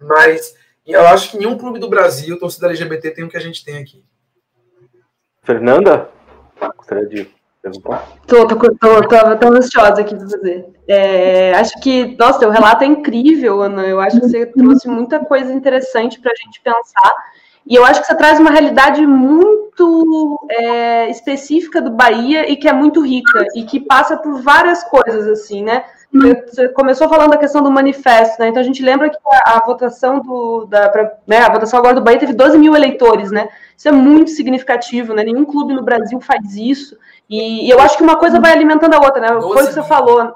[0.00, 0.54] Mas
[0.86, 3.78] eu acho que nenhum clube do Brasil, torcida LGBT, tem o que a gente tem
[3.78, 4.04] aqui.
[5.42, 6.08] Fernanda?
[6.76, 7.28] Gostaria de
[7.66, 8.08] perguntar?
[8.26, 10.66] Tô, tô, tô, tô, tô ansiosa aqui para fazer.
[10.88, 13.84] É, acho que, nossa, teu relato é incrível, Ana.
[13.84, 17.12] Eu acho que você trouxe muita coisa interessante para a gente pensar.
[17.66, 22.68] E eu acho que você traz uma realidade muito é, específica do Bahia e que
[22.68, 25.84] é muito rica e que passa por várias coisas, assim, né?
[26.12, 28.48] Você começou falando da questão do manifesto, né?
[28.48, 31.96] Então a gente lembra que a, a votação do, da, pra, né, a votação agora
[31.96, 33.48] do Bahia teve 12 mil eleitores, né?
[33.76, 35.24] Isso é muito significativo, né?
[35.24, 36.96] Nenhum clube no Brasil faz isso.
[37.28, 39.28] E, e eu acho que uma coisa vai alimentando a outra, né?
[39.28, 40.34] Foi o que você falou.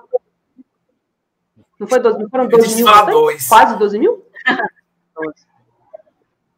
[1.78, 2.28] Não foi 12 mil?
[2.28, 2.86] Foram 12 mil?
[3.48, 4.24] Quase 12 mil?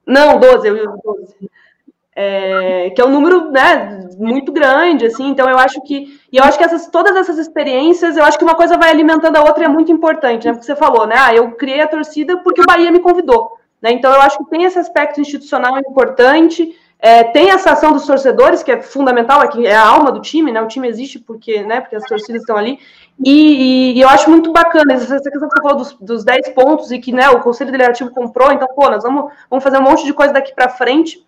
[0.06, 1.50] Não, 12, eu ia 12.
[2.14, 6.44] É, que é um número né, muito grande, assim, então eu acho que, e eu
[6.44, 9.62] acho que essas, todas essas experiências, eu acho que uma coisa vai alimentando a outra
[9.62, 12.60] e é muito importante, né, porque você falou, né, ah, eu criei a torcida porque
[12.60, 17.24] o Bahia me convidou, né, então eu acho que tem esse aspecto institucional importante, é,
[17.24, 20.52] tem essa ação dos torcedores, que é fundamental, é, que é a alma do time,
[20.52, 20.62] né?
[20.62, 22.78] O time existe porque, né, porque as torcidas estão ali.
[23.18, 26.50] E, e, e eu acho muito bacana essa questão que você falou dos, dos 10
[26.50, 29.82] pontos e que né, o Conselho Deliberativo comprou, então, pô, nós vamos, vamos fazer um
[29.82, 31.26] monte de coisa daqui para frente.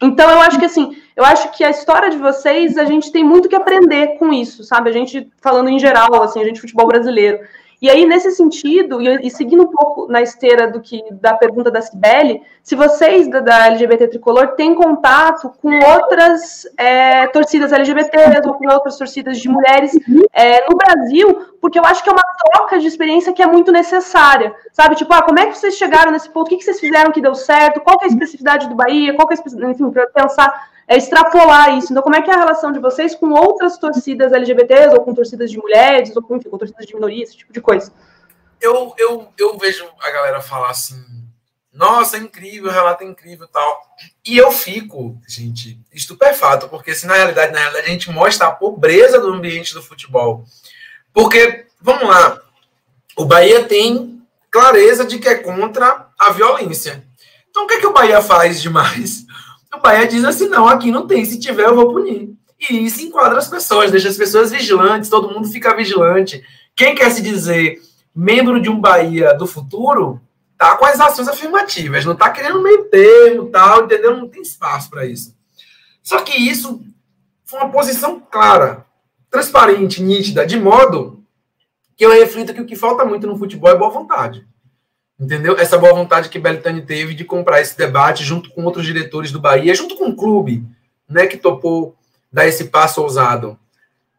[0.00, 3.22] Então, eu acho que assim, eu acho que a história de vocês, a gente tem
[3.22, 4.88] muito que aprender com isso, sabe?
[4.88, 7.40] A gente, falando em geral, assim, a gente futebol brasileiro.
[7.80, 11.70] E aí, nesse sentido, e, e, seguindo um pouco na esteira do que da pergunta
[11.70, 18.46] da Cibele, se vocês da, da LGBT Tricolor têm contato com outras é, torcidas LGBTs
[18.46, 19.98] ou com outras torcidas de mulheres
[20.32, 23.72] é, no Brasil, porque eu acho que é uma troca de experiência que é muito
[23.72, 24.94] necessária, sabe?
[24.94, 26.46] Tipo, ah, como é que vocês chegaram nesse ponto?
[26.46, 27.80] O que, que vocês fizeram que deu certo?
[27.80, 29.14] Qual é a especificidade do Bahia?
[29.14, 31.92] Qual é a, enfim, para pensar é extrapolar isso.
[31.92, 35.14] Então, como é que é a relação de vocês com outras torcidas LGBTs, ou com
[35.14, 37.92] torcidas de mulheres, ou com, enfim, com torcidas de minorias, esse tipo de coisa?
[38.60, 41.00] Eu, eu, eu vejo a galera falar assim,
[41.72, 43.80] nossa, é incrível, o relato é incrível tal.
[44.26, 48.52] E eu fico, gente, estupefato, porque assim, na realidade, na realidade, a gente mostra a
[48.52, 50.44] pobreza do ambiente do futebol.
[51.12, 52.36] Porque, vamos lá,
[53.16, 57.04] o Bahia tem clareza de que é contra a violência.
[57.48, 59.24] Então, o que, é que o Bahia faz demais?
[59.74, 62.34] O Bahia diz assim: não, aqui não tem, se tiver eu vou punir.
[62.58, 66.44] E isso enquadra as pessoas, deixa as pessoas vigilantes, todo mundo fica vigilante.
[66.74, 67.80] Quem quer se dizer
[68.14, 70.20] membro de um Bahia do futuro,
[70.58, 74.16] tá com as ações afirmativas, não tá querendo meio termo, tal, entendeu?
[74.16, 75.34] Não tem espaço para isso.
[76.02, 76.82] Só que isso
[77.44, 78.84] foi uma posição clara,
[79.30, 81.24] transparente, nítida, de modo
[81.96, 84.46] que eu reflito que o que falta muito no futebol é boa vontade.
[85.20, 85.58] Entendeu?
[85.58, 89.38] Essa boa vontade que Belitani teve de comprar esse debate junto com outros diretores do
[89.38, 90.64] Bahia, junto com o clube,
[91.06, 91.94] né, que topou
[92.32, 93.58] dar esse passo ousado.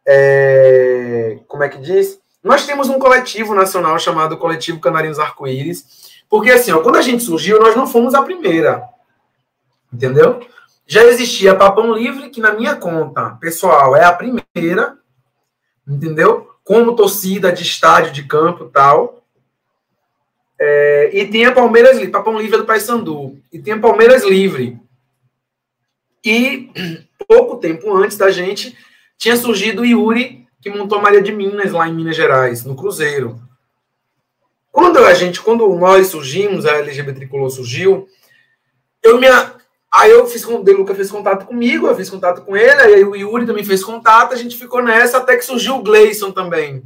[0.06, 2.20] É, como é que diz?
[2.42, 7.24] Nós temos um coletivo nacional chamado Coletivo Canarinhos Arco-Íris, porque assim, ó, quando a gente
[7.24, 8.84] surgiu, nós não fomos a primeira.
[9.92, 10.40] Entendeu?
[10.86, 14.96] Já existia Papão Livre, que na minha conta pessoal é a primeira,
[15.86, 16.48] entendeu?
[16.64, 19.21] Como torcida de estádio, de campo tal.
[20.64, 23.36] É, e tem a Palmeiras Livre, Papão Livre é do Paysandu.
[23.52, 24.78] E tem a Palmeiras Livre.
[26.24, 26.70] E
[27.26, 28.78] pouco tempo antes da gente,
[29.18, 32.76] tinha surgido o Yuri, que montou a Maria de Minas, lá em Minas Gerais, no
[32.76, 33.42] Cruzeiro.
[34.70, 38.06] Quando a gente, quando nós surgimos, a LGBT Tricolor surgiu,
[39.02, 39.26] eu me.
[39.92, 43.16] Aí eu fiz, o De fez contato comigo, eu fiz contato com ele, aí o
[43.16, 46.84] Yuri também fez contato, a gente ficou nessa até que surgiu o Gleison também.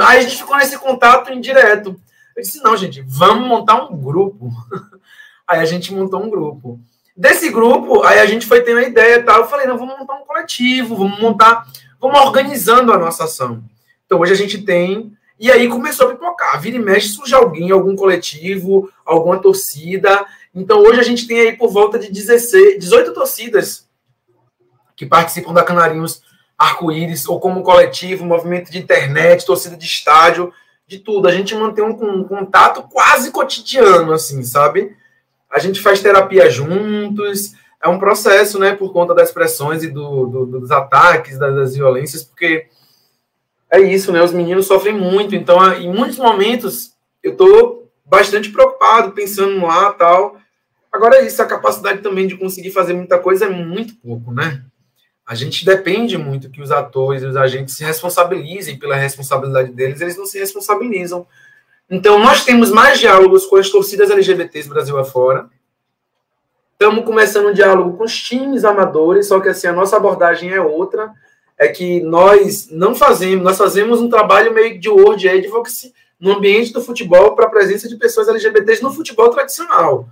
[0.00, 2.00] Aí a gente ficou nesse contato indireto.
[2.36, 4.50] Eu disse, não, gente, vamos montar um grupo.
[5.48, 6.78] aí a gente montou um grupo.
[7.16, 9.40] Desse grupo, aí a gente foi tendo a ideia e tal.
[9.40, 11.66] Eu falei, não, vamos montar um coletivo, vamos montar,
[11.98, 13.64] vamos organizando a nossa ação.
[14.04, 15.16] Então hoje a gente tem.
[15.40, 16.60] E aí começou a pipocar.
[16.60, 20.26] Vira e mexe, surge alguém, algum coletivo, alguma torcida.
[20.54, 23.86] Então hoje a gente tem aí por volta de 16, 18 torcidas
[24.94, 26.22] que participam da Canarinhos
[26.56, 30.52] Arco-Íris, ou como coletivo, movimento de internet, torcida de estádio
[30.86, 31.28] de tudo.
[31.28, 34.96] A gente mantém um, um, contato quase cotidiano, assim, sabe?
[35.50, 37.54] A gente faz terapia juntos.
[37.82, 41.76] É um processo, né, por conta das pressões e do, do, dos ataques, das, das,
[41.76, 42.66] violências, porque
[43.70, 44.22] é isso, né?
[44.22, 45.34] Os meninos sofrem muito.
[45.34, 50.36] Então, em muitos momentos, eu estou bastante preocupado, pensando lá tal.
[50.92, 54.64] Agora, isso, a capacidade também de conseguir fazer muita coisa é muito pouco, né?
[55.26, 60.00] A gente depende muito que os atores e os agentes se responsabilizem pela responsabilidade deles,
[60.00, 61.26] eles não se responsabilizam.
[61.90, 65.48] Então, nós temos mais diálogos com as torcidas LGBTs Brasil afora.
[66.72, 70.60] Estamos começando um diálogo com os times amadores, só que assim, a nossa abordagem é
[70.60, 71.12] outra.
[71.58, 76.72] É que nós não fazemos, nós fazemos um trabalho meio de word advocacy no ambiente
[76.72, 80.08] do futebol para a presença de pessoas LGBTs no futebol tradicional.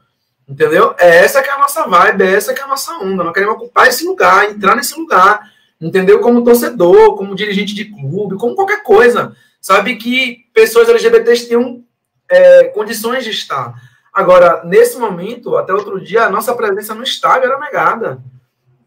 [0.49, 0.95] Entendeu?
[0.99, 3.25] É essa que é a nossa vibe, é essa que é a nossa onda.
[3.25, 5.51] Nós queremos ocupar esse lugar, entrar nesse lugar.
[5.81, 6.21] Entendeu?
[6.21, 9.35] Como torcedor, como dirigente de clube, como qualquer coisa.
[9.61, 11.83] Sabe que pessoas LGBTs tenham
[12.31, 13.75] é, condições de estar.
[14.13, 18.23] Agora, nesse momento, até outro dia, a nossa presença no estádio era negada.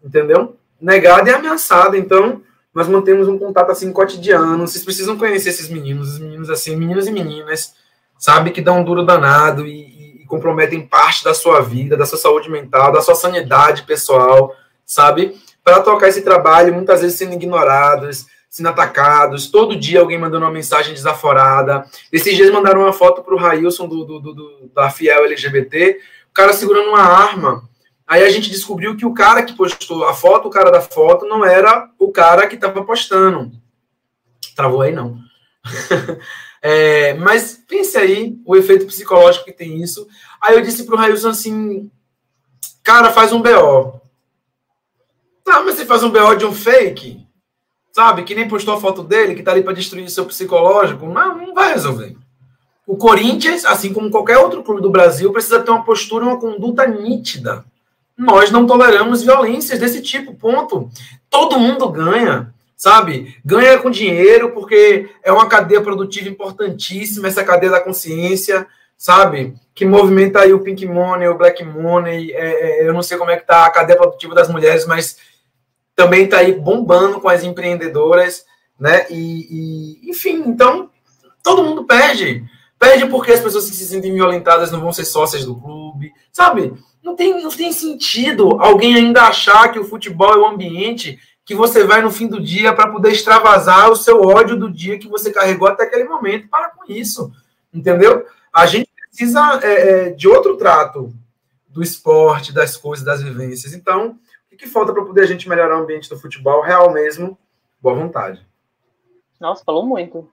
[0.04, 0.56] Entendeu?
[0.80, 1.98] Negada e ameaçada.
[1.98, 2.42] Então,
[2.74, 4.68] nós mantemos um contato assim cotidiano.
[4.68, 7.74] Vocês precisam conhecer esses meninos, os meninos assim, meninos e meninas,
[8.18, 9.97] sabe, que dão um duro danado e,
[10.28, 14.54] comprometem parte da sua vida, da sua saúde mental, da sua sanidade pessoal,
[14.86, 15.36] sabe?
[15.64, 20.52] Para tocar esse trabalho, muitas vezes sendo ignorados, sendo atacados, todo dia alguém mandando uma
[20.52, 21.86] mensagem desaforada.
[22.12, 26.34] Esses dias mandaram uma foto para o Railson do, do, do, da Fiel LGBT, o
[26.34, 27.68] cara segurando uma arma.
[28.08, 31.26] Aí a gente descobriu que o cara que postou a foto, o cara da foto,
[31.26, 33.52] não era o cara que estava postando.
[34.56, 35.18] Travou aí, não.
[36.70, 40.06] É, mas pense aí o efeito psicológico que tem isso.
[40.42, 41.90] Aí eu disse pro Railson assim,
[42.84, 44.02] cara, faz um BO.
[45.46, 47.26] Tá, mas você faz um BO de um fake,
[47.94, 48.26] sabe?
[48.26, 51.08] Que nem postou a foto dele, que tá ali para destruir o seu psicológico.
[51.08, 52.18] Não, não vai resolver.
[52.86, 56.86] O Corinthians, assim como qualquer outro clube do Brasil, precisa ter uma postura, uma conduta
[56.86, 57.64] nítida.
[58.18, 60.90] Nós não toleramos violências desse tipo, ponto.
[61.30, 63.36] Todo mundo ganha sabe?
[63.44, 69.56] Ganha com dinheiro, porque é uma cadeia produtiva importantíssima, essa cadeia da consciência, sabe?
[69.74, 73.32] Que movimenta aí o Pink Money, o Black Money, é, é, eu não sei como
[73.32, 75.18] é que tá a cadeia produtiva das mulheres, mas
[75.96, 78.46] também está aí bombando com as empreendedoras,
[78.80, 79.08] né?
[79.10, 80.92] E, e, enfim, então
[81.44, 82.46] todo mundo perde.
[82.78, 86.76] Perde porque as pessoas que se sentem violentadas não vão ser sócias do clube, sabe?
[87.04, 91.56] Não tem, não tem sentido alguém ainda achar que o futebol é o ambiente que
[91.56, 95.08] você vai no fim do dia para poder extravasar o seu ódio do dia que
[95.08, 96.50] você carregou até aquele momento.
[96.50, 97.32] Para com isso,
[97.74, 98.26] entendeu?
[98.52, 101.10] A gente precisa é, é, de outro trato
[101.70, 103.74] do esporte, das coisas, das vivências.
[103.74, 106.62] Então, o que, que falta para poder a gente melhorar o ambiente do futebol?
[106.62, 107.38] Real mesmo,
[107.82, 108.46] boa vontade.
[109.40, 110.30] Nossa, falou muito.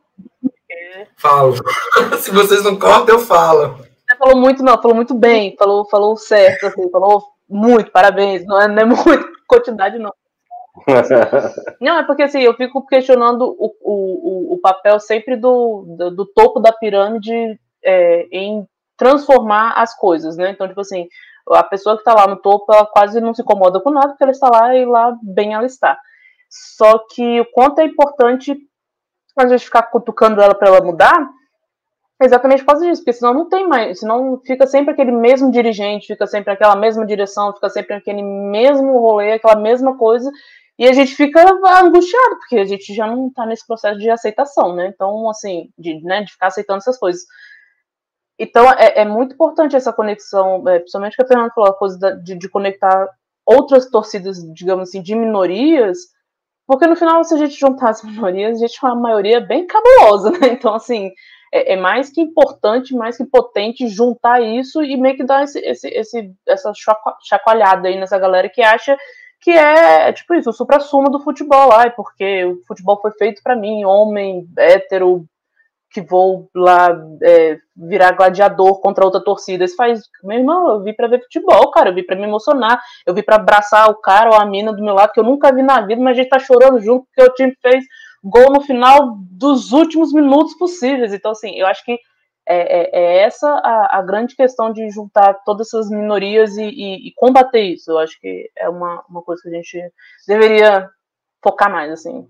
[1.17, 1.55] Falo.
[2.19, 3.77] Se vocês não cortam, eu falo.
[3.77, 8.45] Você falou muito, não, falou muito bem, falou, falou certo, assim, falou muito, parabéns.
[8.45, 10.13] Não é, não é muito quantidade, não.
[11.81, 16.27] Não, é porque assim, eu fico questionando o, o, o papel sempre do, do, do
[16.27, 20.51] topo da pirâmide é, em transformar as coisas, né?
[20.51, 21.09] Então, tipo assim,
[21.51, 24.23] a pessoa que está lá no topo, ela quase não se incomoda com nada, porque
[24.25, 25.99] ela está lá e lá bem ela está.
[26.49, 28.57] Só que o quanto é importante
[29.37, 31.29] a gente ficar cutucando ela para ela mudar,
[32.23, 36.07] exatamente por causa disso, porque senão não tem mais, senão fica sempre aquele mesmo dirigente,
[36.07, 40.31] fica sempre aquela mesma direção, fica sempre aquele mesmo rolê, aquela mesma coisa,
[40.79, 44.75] e a gente fica angustiado, porque a gente já não está nesse processo de aceitação,
[44.75, 44.89] né?
[44.89, 47.23] Então, assim, de, né, de ficar aceitando essas coisas.
[48.39, 51.99] Então, é, é muito importante essa conexão, é, principalmente que a Fernanda falou, a coisa
[51.99, 53.09] da, de, de conectar
[53.47, 55.99] outras torcidas, digamos assim, de minorias,
[56.67, 59.67] porque no final, se a gente juntar as minorias, a gente tem uma maioria bem
[59.67, 60.49] cabulosa, né?
[60.49, 61.13] Então, assim,
[61.53, 65.61] é, é, mais que importante, mais que potente juntar isso e meio que dar esse,
[65.61, 66.73] esse, esse, essa
[67.23, 68.99] chacoalhada aí nessa galera que acha
[69.45, 71.71] que é, tipo isso, o supra-sumo do futebol.
[71.71, 75.27] Ai, porque o futebol foi feito para mim, homem, hétero,
[75.91, 79.67] que vou lá é, virar gladiador contra outra torcida.
[79.67, 82.81] Isso faz, meu irmão, eu vi para ver futebol, cara, eu vi para me emocionar,
[83.07, 85.53] eu vi para abraçar o cara ou a mina do meu lado que eu nunca
[85.53, 87.85] vi na vida, mas a gente tá chorando junto porque o time fez
[88.25, 91.13] gol no final dos últimos minutos possíveis.
[91.13, 91.99] Então, assim, eu acho que
[92.47, 97.09] é, é, é essa a, a, grande questão de juntar todas essas minorias e, e,
[97.09, 97.91] e, combater isso.
[97.91, 99.81] Eu acho que é uma, uma coisa que a gente
[100.27, 100.91] deveria
[101.43, 102.29] focar mais, assim,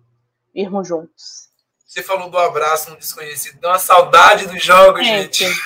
[0.55, 1.53] irmos juntos.
[1.85, 5.45] Você falou do abraço no desconhecido, dá uma saudade dos jogos, gente.
[5.45, 5.55] gente.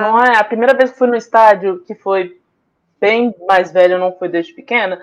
[0.00, 0.38] não é?
[0.38, 2.38] A primeira vez que fui no estádio, que foi
[3.00, 5.00] bem mais velho, não foi desde pequena,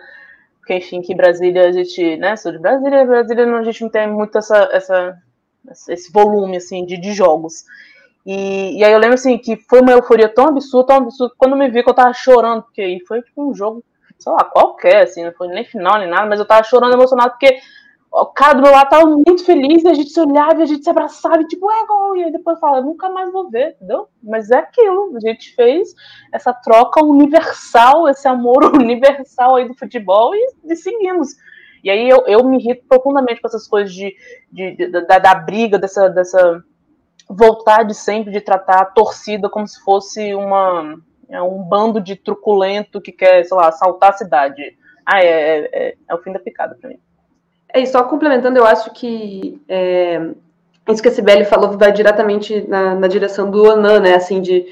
[0.58, 4.08] porque enfim, que Brasília a gente, né, sou de Brasília, Brasília a gente não tem
[4.08, 5.16] muito essa, essa
[5.90, 7.66] esse volume assim de, de jogos.
[8.26, 11.56] E, e aí eu lembro assim que foi uma euforia tão absurda, tão absurda, quando
[11.56, 13.84] me vi que eu tava chorando, porque aí foi tipo um jogo,
[14.18, 17.32] sei lá, qualquer, assim, não foi nem final nem nada, mas eu tava chorando emocionado
[17.32, 17.60] porque
[18.14, 20.68] o cara do meu lado tava muito feliz, e a gente se olhava, e a
[20.68, 23.72] gente se abraçava, e tipo, é gol, e aí depois fala, nunca mais vou ver,
[23.72, 24.08] entendeu?
[24.22, 25.96] Mas é aquilo, a gente fez
[26.32, 31.30] essa troca universal, esse amor universal aí do futebol, e, e seguimos.
[31.84, 34.16] E aí eu, eu me irrito profundamente com essas coisas de,
[34.52, 36.64] de, de da, da, briga, dessa, dessa
[37.30, 40.98] vontade sempre de tratar a torcida como se fosse uma,
[41.30, 44.62] é um bando de truculento que quer, sei lá, assaltar a cidade.
[45.06, 47.00] Ah, é, é, é, é o fim da picada para mim.
[47.74, 50.22] É, e só complementando, eu acho que é,
[50.90, 54.66] isso que a Sibeli falou vai diretamente na, na direção do Anan, né, assim, de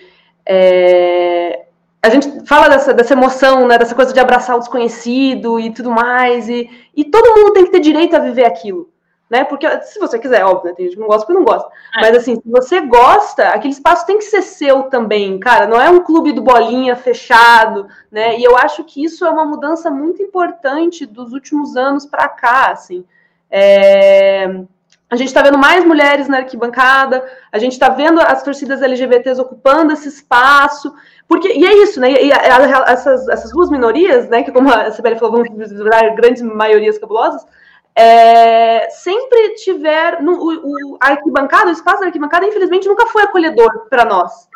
[0.46, 1.66] é,
[2.04, 5.92] a gente fala dessa, dessa emoção, né, dessa coisa de abraçar o desconhecido e tudo
[5.92, 8.90] mais, e, e todo mundo tem que ter direito a viver aquilo,
[9.30, 11.70] né, porque se você quiser, óbvio, né, tem gente que não gosta porque não gosta,
[11.96, 12.02] é.
[12.02, 15.92] mas assim, se você gosta, aquele espaço tem que ser seu também, cara, não é
[15.92, 20.24] um clube do bolinha fechado, né, e eu acho que isso é uma mudança muito
[20.24, 23.06] importante dos últimos anos para cá, assim,
[23.50, 24.64] é...
[25.10, 29.42] A gente está vendo mais mulheres na arquibancada, a gente está vendo as torcidas LGBTs
[29.42, 30.96] ocupando esse espaço,
[31.32, 32.12] porque, e é isso, né?
[32.12, 34.44] E a, a, essas, essas duas minorias, né?
[34.44, 37.48] Que, como a Sibeli falou, vão virar grandes maiorias cabulosas,
[37.96, 43.88] é, sempre tiver no, o, o arquibancada, o espaço da arquibancada, infelizmente, nunca foi acolhedor
[43.90, 44.50] para nós.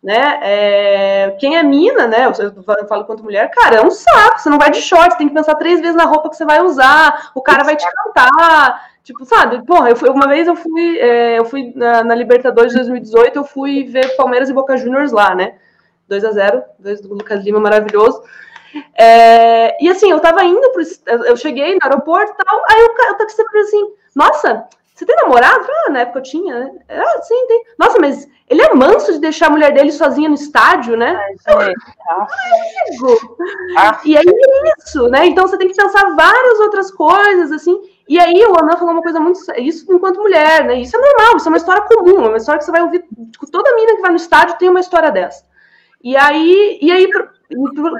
[0.00, 0.38] Né?
[0.40, 2.26] É, quem é mina, né?
[2.26, 4.38] Eu falo quanto mulher, cara, é um saco.
[4.38, 6.62] Você não vai de shorts, tem que pensar três vezes na roupa que você vai
[6.62, 8.88] usar, o cara vai te cantar.
[9.02, 12.70] Tipo, sabe, porra, eu fui, uma vez eu fui, é, eu fui na, na, Libertadores
[12.70, 15.54] de 2018, eu fui ver Palmeiras e Boca Juniors lá, né?
[16.10, 18.22] 2 a 0 dois do Lucas Lima, maravilhoso.
[18.98, 20.82] É, e assim, eu tava indo pro.
[21.26, 25.16] Eu cheguei no aeroporto e tal, aí o, o taxista falou assim: Nossa, você tem
[25.16, 25.66] namorado?
[25.86, 26.72] Ah, na época eu tinha, né?
[26.88, 27.64] Ah, sim, tem.
[27.78, 31.16] Nossa, mas ele é manso de deixar a mulher dele sozinha no estádio, né?
[31.16, 31.44] Ai, gente,
[33.78, 34.00] Ah.
[34.04, 35.26] E aí é isso, né?
[35.26, 37.80] Então você tem que pensar várias outras coisas, assim.
[38.08, 39.40] E aí o Ana falou uma coisa muito.
[39.56, 40.80] Isso enquanto mulher, né?
[40.80, 43.04] Isso é normal, isso é uma história comum, é uma história que você vai ouvir.
[43.50, 45.49] Toda menina que vai no estádio tem uma história dessa.
[46.02, 47.28] E aí, e aí para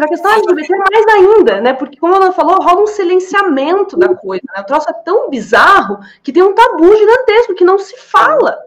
[0.04, 1.72] a questão LGBT mais ainda, né?
[1.72, 4.42] Porque, como ela falou, rola um silenciamento da coisa.
[4.54, 4.62] Né?
[4.62, 8.58] O troço é tão bizarro que tem um tabu gigantesco que não se fala.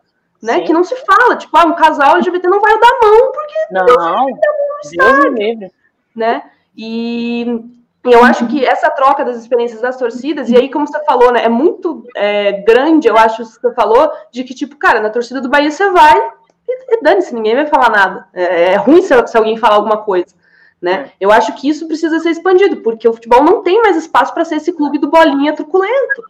[0.42, 3.54] Né, que não se fala, tipo, ah, um casal LGBT não vai dar mão porque
[3.72, 5.72] não, Deus Deus me livre.
[6.14, 6.44] né?
[6.76, 7.64] E
[8.04, 11.46] eu acho que essa troca das experiências das torcidas, e aí, como você falou, né,
[11.46, 15.40] é muito é, grande, eu acho, que você falou, de que, tipo, cara, na torcida
[15.40, 16.32] do Bahia você vai
[16.74, 18.28] e, e dane-se, ninguém vai falar nada.
[18.34, 20.34] É, é ruim se, se, alguém falar alguma coisa.
[20.82, 21.12] Né?
[21.20, 24.44] Eu acho que isso precisa ser expandido, porque o futebol não tem mais espaço para
[24.44, 26.24] ser esse clube do bolinha truculento.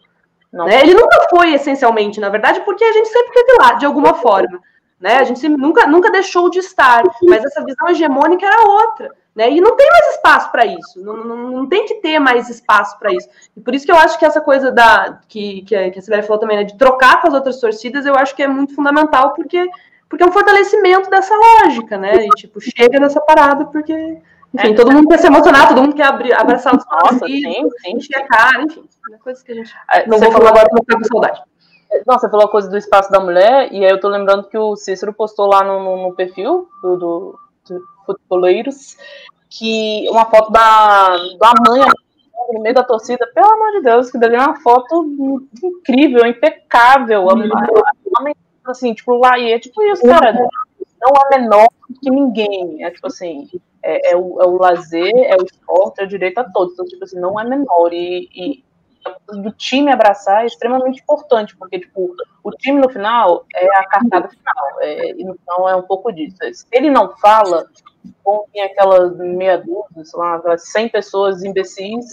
[0.52, 0.82] Né?
[0.82, 4.60] Ele nunca foi essencialmente, na verdade, porque a gente sempre teve lá, de alguma forma.
[5.00, 5.16] Né?
[5.16, 9.10] A gente nunca, nunca deixou de estar, mas essa visão hegemônica era outra.
[9.34, 9.50] Né?
[9.50, 12.96] E não tem mais espaço para isso, não, não, não, tem que ter mais espaço
[13.00, 13.28] para isso.
[13.56, 16.02] E por isso que eu acho que essa coisa da que, que, a, que a
[16.02, 18.76] Sibeli falou também, né, de trocar com as outras torcidas, eu acho que é muito
[18.76, 19.68] fundamental, porque,
[20.08, 22.26] porque é um fortalecimento dessa lógica, né?
[22.26, 23.92] E tipo, chega nessa parada, porque
[24.54, 27.68] enfim, é, todo mundo quer se emocionar, todo mundo quer abrir, abraçar os Nossa, sim,
[27.86, 28.84] encher a cara, enfim.
[29.12, 31.42] É coisas que a gente é, não vou falar agora porque eu com saudade.
[32.06, 34.58] Nossa, você falou a coisa do espaço da mulher, e aí eu tô lembrando que
[34.58, 37.38] o Cícero postou lá no, no, no perfil do, do,
[37.68, 38.96] do Futeboleiros
[39.48, 41.80] que uma foto da, da mãe
[42.52, 45.06] no meio da torcida, pelo amor de Deus, que dali é uma foto
[45.62, 47.28] incrível, impecável.
[48.66, 50.32] Assim, tipo, lá e é tipo isso, cara.
[50.32, 51.68] Não é menor
[52.02, 52.84] que ninguém.
[52.84, 53.48] É tipo assim,
[53.82, 56.72] é, é, o, é o lazer, é o esporte, é o direito a todos.
[56.72, 57.92] Então, tipo assim, não é menor.
[57.92, 58.64] E, e
[59.42, 64.28] do time abraçar é extremamente importante, porque tipo, o time no final é a cartada
[64.28, 66.38] final, é, e final é um pouco disso.
[66.52, 67.66] Se ele não fala,
[68.24, 72.06] bom, tem aquelas meia dúzia, sei lá, aquelas 100 pessoas imbecis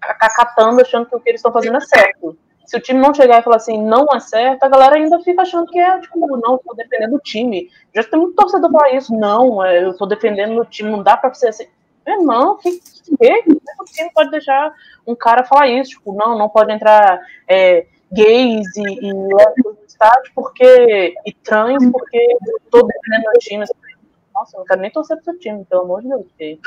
[0.00, 2.36] acatando, achando que o que eles estão fazendo é certo.
[2.66, 5.42] Se o time não chegar e falar assim, não é certo, a galera ainda fica
[5.42, 7.70] achando que é, tipo, não, estou defendendo o time.
[7.94, 11.16] Já tem muito torcedor falar isso, não, é, eu estou defendendo o time, não dá
[11.16, 11.66] para ser assim.
[12.06, 14.72] Irmão, que, que, que o time pode deixar
[15.06, 15.90] um cara falar isso?
[15.90, 22.16] Tipo, não, não pode entrar é, gays e, e no estádio porque, e trans porque
[22.46, 23.64] eu tô defendendo o time.
[24.34, 26.60] Nossa, eu não quero nem torcer pro seu time, pelo amor de Deus.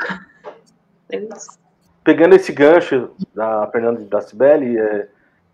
[2.04, 5.08] Pegando esse gancho da Fernanda da Cibele, é,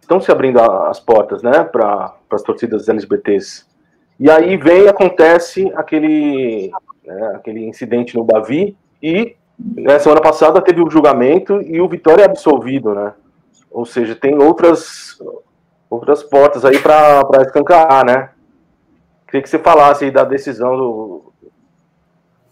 [0.07, 3.67] estão se abrindo as portas, né, para as torcidas LGBTs.
[4.19, 6.71] E aí vem, acontece aquele,
[7.05, 12.23] né, aquele incidente no Bavi e né, semana passada teve o julgamento e o Vitória
[12.23, 13.13] é absolvido, né?
[13.71, 15.19] Ou seja, tem outras
[15.89, 18.31] outras portas aí para escancarar, né?
[19.27, 21.33] Queria que você falasse aí da decisão do,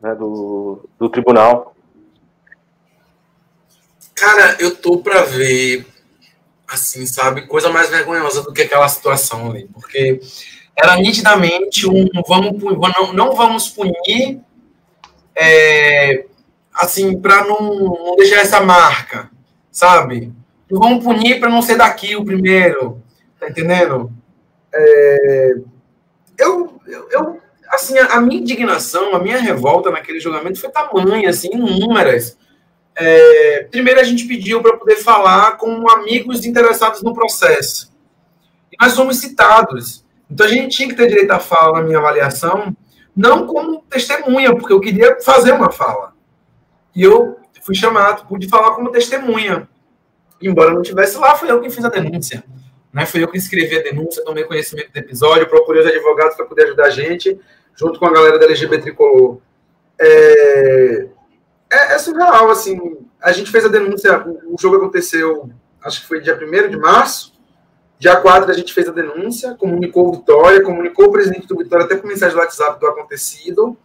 [0.01, 1.75] né, do, do tribunal.
[4.15, 5.87] Cara, eu tô para ver,
[6.75, 10.21] assim, sabe, coisa mais vergonhosa do que aquela situação ali, porque
[10.77, 14.41] era nitidamente um vamos não, não vamos punir
[15.37, 16.27] é,
[16.75, 19.31] assim, para não, não, deixar essa marca,
[19.71, 20.33] sabe?
[20.71, 23.03] vamos punir para não ser daqui o primeiro,
[23.39, 24.13] tá entendendo?
[24.75, 25.55] É,
[26.39, 31.31] eu, eu, eu, assim, a, a, minha indignação, a minha revolta naquele julgamento foi tamanha,
[31.31, 32.37] assim, inúmeras.
[32.97, 37.93] É, primeiro, a gente pediu para poder falar com amigos interessados no processo.
[38.73, 40.05] E nós fomos citados.
[40.31, 42.77] Então, a gente tinha que ter direito à fala, na minha avaliação,
[43.15, 46.13] não como testemunha, porque eu queria fazer uma fala.
[46.95, 49.69] E eu fui chamado, pude falar como testemunha.
[50.41, 52.45] Embora não estivesse lá, fui eu quem fiz a denúncia.
[52.93, 53.07] Né?
[53.07, 56.65] Fui eu que escrevi a denúncia, tomei conhecimento do episódio, procurei os advogados para poder
[56.65, 57.41] ajudar a gente,
[57.75, 59.41] junto com a galera da LGBT Tricolor.
[60.01, 61.07] É,
[61.75, 62.79] é, é, surreal, assim.
[63.21, 65.51] A gente fez a denúncia, o, o jogo aconteceu,
[65.83, 67.35] acho que foi dia 1 de março.
[67.99, 71.87] Dia 4 a gente fez a denúncia, comunicou o Vitória, comunicou o presidente do Vitória
[71.87, 73.77] até com mensagem do WhatsApp do acontecido.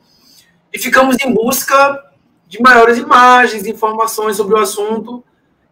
[0.73, 2.03] E ficamos em busca
[2.47, 5.23] de maiores imagens, informações sobre o assunto,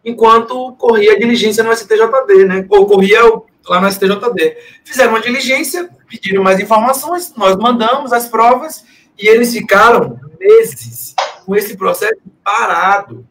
[0.04, 2.66] enquanto corria a diligência no STJD, né?
[2.70, 3.20] Ou corria
[3.68, 4.56] lá no STJD.
[4.84, 8.84] Fizeram uma diligência, pediram mais informações, nós mandamos as provas
[9.18, 11.14] e eles ficaram meses
[11.48, 13.26] com esse processo parado,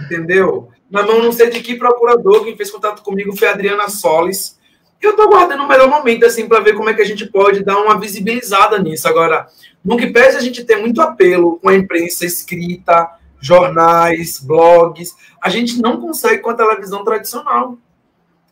[0.00, 0.68] entendeu?
[0.88, 4.56] Na mão não sei de que procurador, quem fez contato comigo foi a Adriana Solis,
[5.02, 7.64] eu estou aguardando o melhor momento, assim, para ver como é que a gente pode
[7.64, 9.08] dar uma visibilizada nisso.
[9.08, 9.48] Agora,
[9.84, 15.48] no que pese a gente ter muito apelo com a imprensa escrita, jornais, blogs, a
[15.48, 17.76] gente não consegue com a televisão tradicional.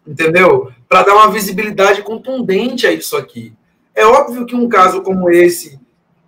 [0.05, 0.73] Entendeu?
[0.89, 3.53] Para dar uma visibilidade contundente a isso aqui.
[3.95, 5.79] É óbvio que um caso como esse,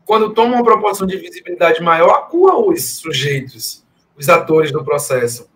[0.08, 3.84] quando toma uma proporção de visibilidade maior, acua os sujeitos.
[4.16, 5.46] os atores do processo.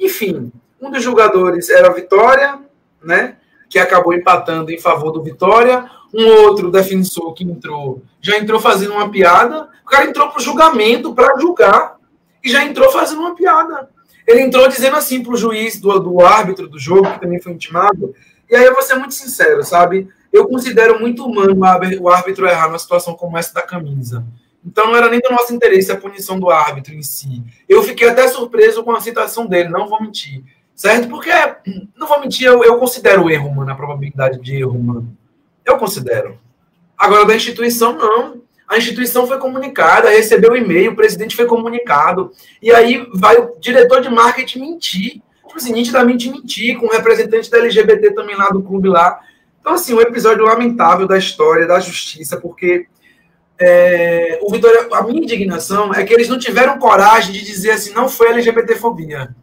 [0.00, 0.50] Enfim,
[0.80, 2.58] um dos jogadores era a Vitória,
[3.04, 3.36] né?
[3.68, 5.90] Que acabou empatando em favor do Vitória.
[6.14, 9.68] Um outro defensor que entrou, já entrou fazendo uma piada.
[9.84, 11.98] O cara entrou para o julgamento para julgar
[12.42, 13.90] e já entrou fazendo uma piada.
[14.26, 17.52] Ele entrou dizendo assim para o juiz, do, do árbitro do jogo, que também foi
[17.52, 18.14] intimado.
[18.48, 20.08] E aí eu vou ser muito sincero, sabe?
[20.32, 21.56] Eu considero muito humano
[22.00, 24.24] o árbitro errar numa situação como essa da camisa.
[24.64, 27.42] Então não era nem do nosso interesse a punição do árbitro em si.
[27.68, 30.44] Eu fiquei até surpreso com a citação dele, não vou mentir.
[30.74, 31.08] Certo?
[31.08, 31.30] Porque,
[31.96, 35.16] não vou mentir, eu, eu considero o erro, mano, a probabilidade de erro, mano.
[35.64, 36.38] Eu considero.
[36.96, 38.42] Agora, da instituição, não.
[38.68, 42.30] A instituição foi comunicada, recebeu o e-mail, o presidente foi comunicado.
[42.62, 45.22] E aí vai o diretor de marketing mentir.
[45.46, 49.18] Tipo assim, nitidamente mentir, com o representante da LGBT também lá do clube lá.
[49.68, 52.86] Então, assim, um episódio lamentável da história, da justiça, porque
[53.58, 57.92] é, o Vitória, a minha indignação é que eles não tiveram coragem de dizer assim,
[57.92, 59.36] não foi LGBTfobia.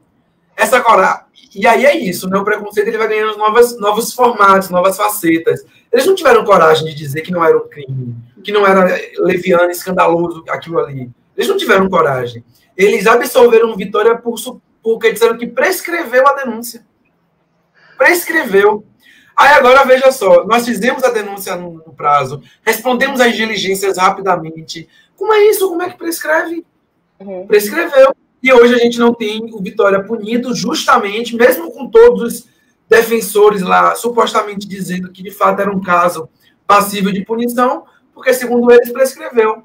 [0.58, 1.26] Essa coragem.
[1.54, 2.40] E aí é isso, né?
[2.40, 5.64] O preconceito ele vai ganhando novas, novos formatos, novas facetas.
[5.94, 9.70] Eles não tiveram coragem de dizer que não era um crime, que não era leviano,
[9.70, 11.08] escandaloso aquilo ali.
[11.38, 12.44] Eles não tiveram coragem.
[12.76, 14.38] Eles absolveram Vitória por,
[14.82, 16.84] porque disseram que prescreveu a denúncia.
[17.96, 18.84] Prescreveu.
[19.36, 24.88] Aí agora veja só, nós fizemos a denúncia no, no prazo, respondemos as diligências rapidamente.
[25.18, 25.68] Como é isso?
[25.68, 26.66] Como é que prescreve?
[27.20, 27.46] Uhum.
[27.46, 28.16] Prescreveu.
[28.42, 32.48] E hoje a gente não tem o Vitória punido, justamente, mesmo com todos os
[32.88, 36.30] defensores lá supostamente dizendo que de fato era um caso
[36.68, 37.84] passível de punição,
[38.14, 39.64] porque segundo eles prescreveu.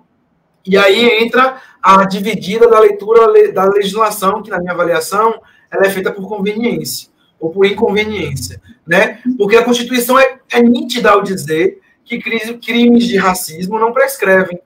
[0.66, 5.40] E aí entra a dividida da leitura da legislação, que na minha avaliação
[5.70, 7.09] ela é feita por conveniência
[7.40, 9.20] ou por inconveniência, né?
[9.38, 14.60] Porque a Constituição é, é nítida ao dizer que crimes de racismo não prescrevem.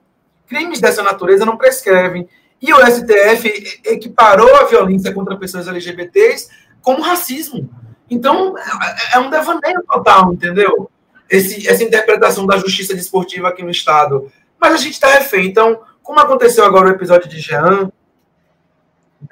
[0.47, 2.27] Crimes dessa natureza não prescrevem.
[2.61, 6.49] E o STF equiparou a violência contra pessoas LGBTs
[6.81, 7.69] como racismo.
[8.09, 10.89] Então, é, é um devaneio total, entendeu?
[11.29, 14.31] Esse, essa interpretação da justiça desportiva aqui no Estado.
[14.59, 15.47] Mas a gente está refém.
[15.47, 17.91] Então, como aconteceu agora o episódio de Jean,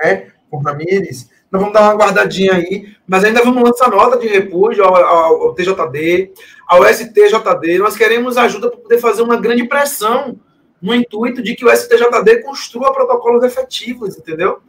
[0.04, 4.28] né, com Ramires, nós vamos dar uma guardadinha aí, mas ainda vamos lançar nota de
[4.28, 6.34] repúdio ao, ao, ao TJD,
[6.68, 7.78] ao STJD.
[7.78, 10.40] Nós queremos ajuda para poder fazer uma grande pressão
[10.82, 14.62] no intuito de que o STJD construa protocolos efetivos, entendeu?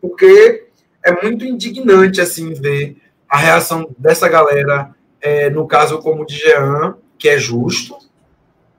[0.00, 0.66] Porque
[1.04, 2.96] é muito indignante, assim, ver
[3.28, 7.98] a reação dessa galera, é, no caso como o de Jean, que é justo,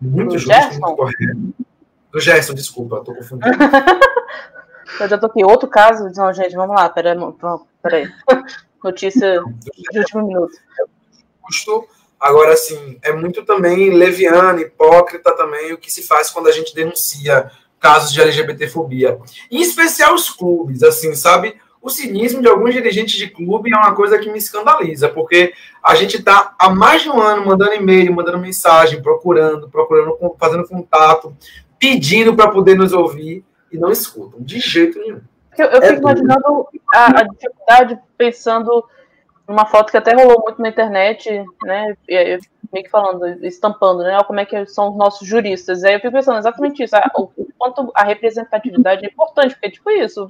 [0.02, 0.80] muito do justo, Gerson.
[0.80, 1.54] muito correto.
[2.12, 3.56] Do Gerson, desculpa, estou confundindo.
[4.99, 5.43] Eu já tô aqui.
[5.43, 6.11] Outro caso.
[6.15, 6.89] Não, gente, vamos lá.
[6.89, 7.15] Pera,
[7.81, 8.07] peraí.
[8.83, 9.41] Notícia
[9.91, 10.53] de último minuto.
[11.49, 11.88] Justo.
[12.19, 16.73] Agora, assim, é muito também leviano, hipócrita também o que se faz quando a gente
[16.73, 19.19] denuncia casos de LGBTfobia.
[19.51, 21.59] Em especial os clubes, assim, sabe?
[21.81, 25.93] O cinismo de alguns dirigentes de clube é uma coisa que me escandaliza, porque a
[25.93, 31.38] gente está há mais de um ano mandando e-mail, mandando mensagem, procurando, procurando, fazendo contato,
[31.77, 33.45] pedindo para poder nos ouvir
[33.76, 35.21] e não escutam, de jeito nenhum.
[35.57, 38.84] Eu, eu é fico imaginando a, a, dificuldade pensando
[39.47, 41.95] numa foto que até rolou muito na internet, né?
[42.07, 42.39] Eu,
[42.73, 44.21] meio que falando, estampando, né?
[44.26, 45.84] Como é que são os nossos juristas.
[45.84, 49.71] Aí eu fico pensando exatamente isso, a, o, o quanto a representatividade é importante, porque
[49.71, 50.28] tipo isso,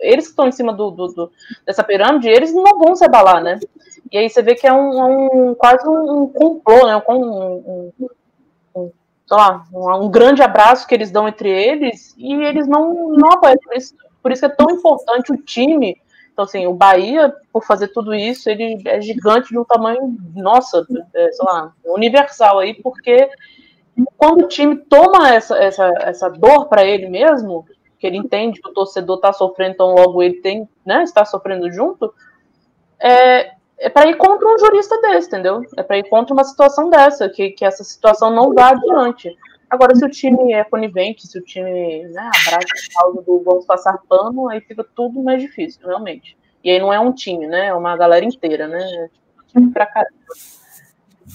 [0.00, 1.32] eles que estão em cima do, do, do,
[1.64, 3.60] dessa pirâmide, eles não vão se abalar, né?
[4.10, 7.00] E aí você vê que é um, um quase um, complô, né?
[7.08, 8.08] Um, um,
[9.26, 13.56] sei lá, um, grande abraço que eles dão entre eles e eles não, não apoiam.
[13.64, 15.96] Por isso, por isso é tão importante o time.
[16.32, 20.84] Então, assim, o Bahia, por fazer tudo isso, ele é gigante de um tamanho, nossa,
[21.14, 23.28] é, sei lá, universal aí, porque
[24.16, 27.64] quando o time toma essa, essa, essa dor para ele mesmo,
[27.98, 31.70] que ele entende que o torcedor está sofrendo, então logo ele tem, né, está sofrendo
[31.70, 32.12] junto,
[32.98, 35.62] é, é para ir contra um jurista desse, entendeu?
[35.76, 39.36] É para ir contra uma situação dessa, que, que essa situação não vá adiante.
[39.68, 43.66] Agora, se o time é conivente, se o time né, abraça a causa do vamos
[43.66, 46.36] passar pano, aí fica tudo mais difícil, realmente.
[46.62, 47.66] E aí não é um time, né?
[47.66, 48.78] É uma galera inteira, né?
[48.78, 49.08] É
[49.48, 50.14] time pra caramba.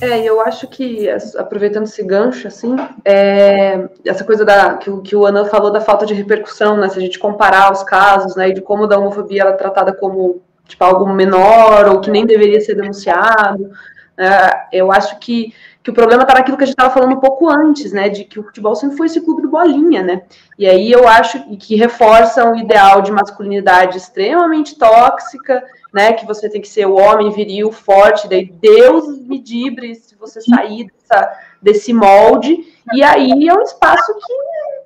[0.02, 5.26] É, eu acho que, aproveitando esse gancho, assim, é, essa coisa da, que, que o
[5.26, 8.54] Ana falou da falta de repercussão, né, se a gente comparar os casos, né, e
[8.54, 12.62] de como a homofobia ela é tratada como, tipo, algo menor, ou que nem deveria
[12.62, 13.72] ser denunciado,
[14.18, 15.54] é, eu acho que,
[15.84, 18.24] que o problema está naquilo que a gente estava falando um pouco antes, né, de
[18.24, 20.22] que o futebol sempre foi esse clube do bolinha, né,
[20.58, 25.64] e aí eu acho que reforça um ideal de masculinidade extremamente tóxica,
[25.94, 26.14] né?
[26.14, 30.42] Que você tem que ser o homem viril, forte, daí Deus me dibre se você
[30.42, 32.58] sair dessa, desse molde.
[32.94, 34.34] E aí é um espaço que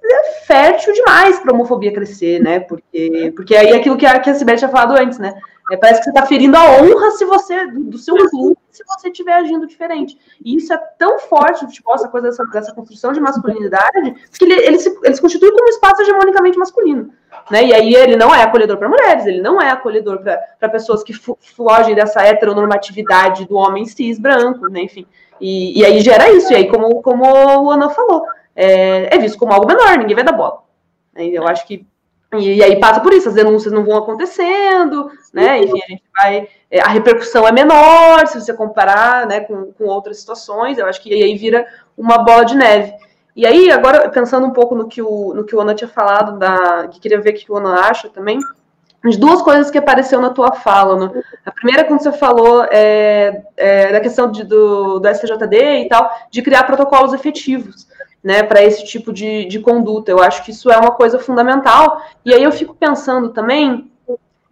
[0.05, 2.59] é fértil demais para a homofobia crescer, né?
[2.59, 5.33] Porque, porque aí é aquilo que a, que a Sibeli tinha falado antes, né?
[5.71, 9.09] É, parece que você está ferindo a honra se você do, seu clube se você
[9.09, 10.17] estiver agindo diferente.
[10.43, 14.43] E isso é tão forte no futebol, essa coisa dessa, dessa construção de masculinidade, que
[14.43, 17.11] ele, ele, se, ele se constitui como um espaço hegemonicamente masculino.
[17.51, 17.65] Né?
[17.65, 20.21] E aí ele não é acolhedor para mulheres, ele não é acolhedor
[20.59, 24.81] para pessoas que fogem dessa heteronormatividade do homem cis branco, né?
[24.81, 25.05] enfim.
[25.39, 29.37] E, e aí gera isso, e aí, como, como o Ana falou, é, é visto
[29.37, 30.63] como algo menor, ninguém vai dar bola.
[31.15, 31.85] Eu acho que
[32.37, 35.59] e, e, aí passa por isso, as denúncias não vão acontecendo, né?
[35.63, 36.47] Enfim, a gente vai.
[36.69, 40.77] É, a repercussão é menor se você comparar né, com, com outras situações.
[40.77, 41.65] Eu acho que aí vira
[41.97, 42.93] uma bola de neve.
[43.35, 46.37] E aí, agora, pensando um pouco no que o, no que o Ana tinha falado,
[46.37, 48.39] da, que queria ver o que o Ana acha também,
[49.03, 51.23] as duas coisas que apareceu na tua fala, né?
[51.45, 56.09] A primeira, quando você falou é, é, da questão de, do, do STJD e tal,
[56.31, 57.87] de criar protocolos efetivos
[58.23, 60.09] né, para esse tipo de, de conduta.
[60.09, 62.01] Eu acho que isso é uma coisa fundamental.
[62.23, 63.91] E aí eu fico pensando também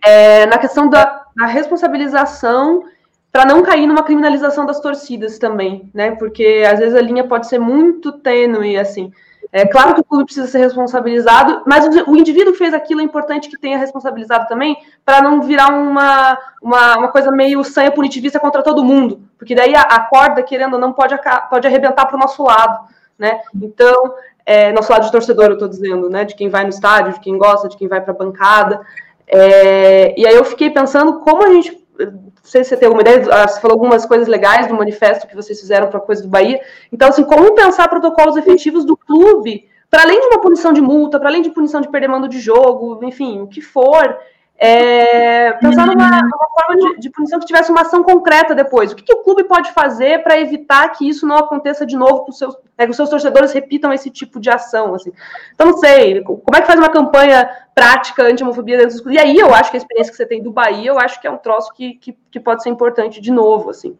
[0.03, 2.83] é, na questão da, da responsabilização
[3.31, 6.11] para não cair numa criminalização das torcidas também, né?
[6.11, 9.09] Porque às vezes a linha pode ser muito tênue, assim.
[9.53, 13.49] É claro que o clube precisa ser responsabilizado, mas o, indivíduo fez aquilo é importante
[13.49, 18.63] que tenha responsabilizado também, para não virar uma, uma, uma, coisa meio sanha punitivista contra
[18.63, 21.15] todo mundo, porque daí a, a corda, querendo ou não, pode,
[21.49, 22.87] pode arrebentar para o nosso lado
[23.17, 23.39] né?
[23.61, 24.13] Então,
[24.45, 26.25] é, nosso lado de torcedor, eu estou dizendo, né?
[26.25, 28.81] De quem vai no estádio, de quem gosta, de quem vai para a bancada.
[29.27, 31.79] É, e aí eu fiquei pensando como a gente.
[31.99, 35.27] Não sei se você tem alguma ideia, ah, você falou algumas coisas legais do manifesto
[35.27, 36.59] que vocês fizeram para a coisa do Bahia.
[36.91, 41.19] Então, assim, como pensar protocolos efetivos do clube, para além de uma punição de multa,
[41.19, 44.17] para além de punição de perder mando de jogo, enfim, o que for,
[44.63, 48.91] é, pensar numa, numa forma de, de, punição que tivesse uma ação concreta depois.
[48.91, 52.25] O que, que o clube pode fazer para evitar que isso não aconteça de novo,
[52.25, 54.93] que os, seus, é, que os seus torcedores repitam esse tipo de ação?
[54.93, 55.11] Assim.
[55.55, 59.19] Então, não sei, como é que faz uma campanha prática anti-homofobia dentro dos clubes?
[59.19, 61.25] E aí eu acho que a experiência que você tem do Bahia, eu acho que
[61.25, 63.71] é um troço que, que, que pode ser importante de novo.
[63.71, 63.97] assim.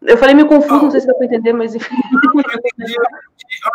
[0.00, 1.94] Eu falei meio confuso, não sei se dá para entender, mas enfim.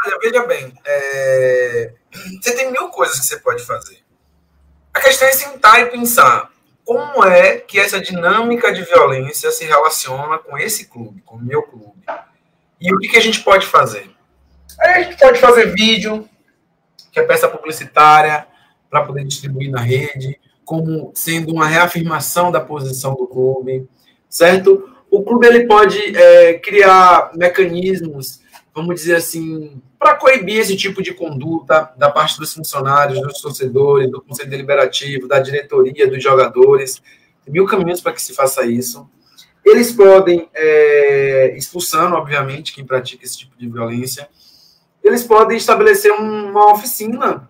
[0.07, 1.93] Olha, veja bem, é...
[2.41, 4.04] você tem mil coisas que você pode fazer.
[4.95, 6.49] A questão é sentar e pensar
[6.85, 11.63] como é que essa dinâmica de violência se relaciona com esse clube, com o meu
[11.63, 12.01] clube.
[12.79, 14.09] E o que, que a gente pode fazer?
[14.79, 16.29] a gente pode fazer vídeo,
[17.11, 18.47] que é peça publicitária,
[18.89, 23.89] para poder distribuir na rede, como sendo uma reafirmação da posição do clube,
[24.29, 24.89] certo?
[25.11, 28.39] O clube ele pode é, criar mecanismos,
[28.75, 34.11] vamos dizer assim, para coibir esse tipo de conduta da parte dos funcionários, dos torcedores,
[34.11, 37.01] do Conselho Deliberativo, da diretoria, dos jogadores.
[37.43, 39.09] Tem mil caminhos para que se faça isso.
[39.63, 44.27] Eles podem, é, expulsando, obviamente, quem pratica esse tipo de violência,
[45.01, 47.49] eles podem estabelecer uma oficina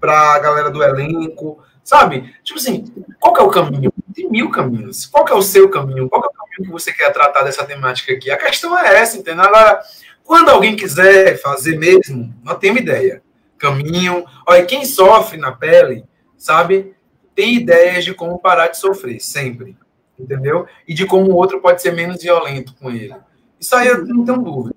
[0.00, 2.34] para a galera do elenco, sabe?
[2.42, 3.92] Tipo assim, qual é o caminho?
[4.12, 5.06] Tem mil caminhos.
[5.06, 6.08] Qual é o seu caminho?
[6.08, 8.30] Qual é o caminho que você quer tratar dessa temática aqui?
[8.30, 9.44] A questão é essa, entendeu?
[9.44, 9.80] Agora,
[10.26, 13.22] quando alguém quiser fazer mesmo, não tem ideia.
[13.56, 14.26] Caminho.
[14.46, 16.04] Olha, quem sofre na pele,
[16.36, 16.94] sabe,
[17.34, 19.76] tem ideias de como parar de sofrer, sempre.
[20.18, 20.66] Entendeu?
[20.86, 23.14] E de como o outro pode ser menos violento com ele.
[23.60, 24.74] Isso aí eu não tenho dúvida.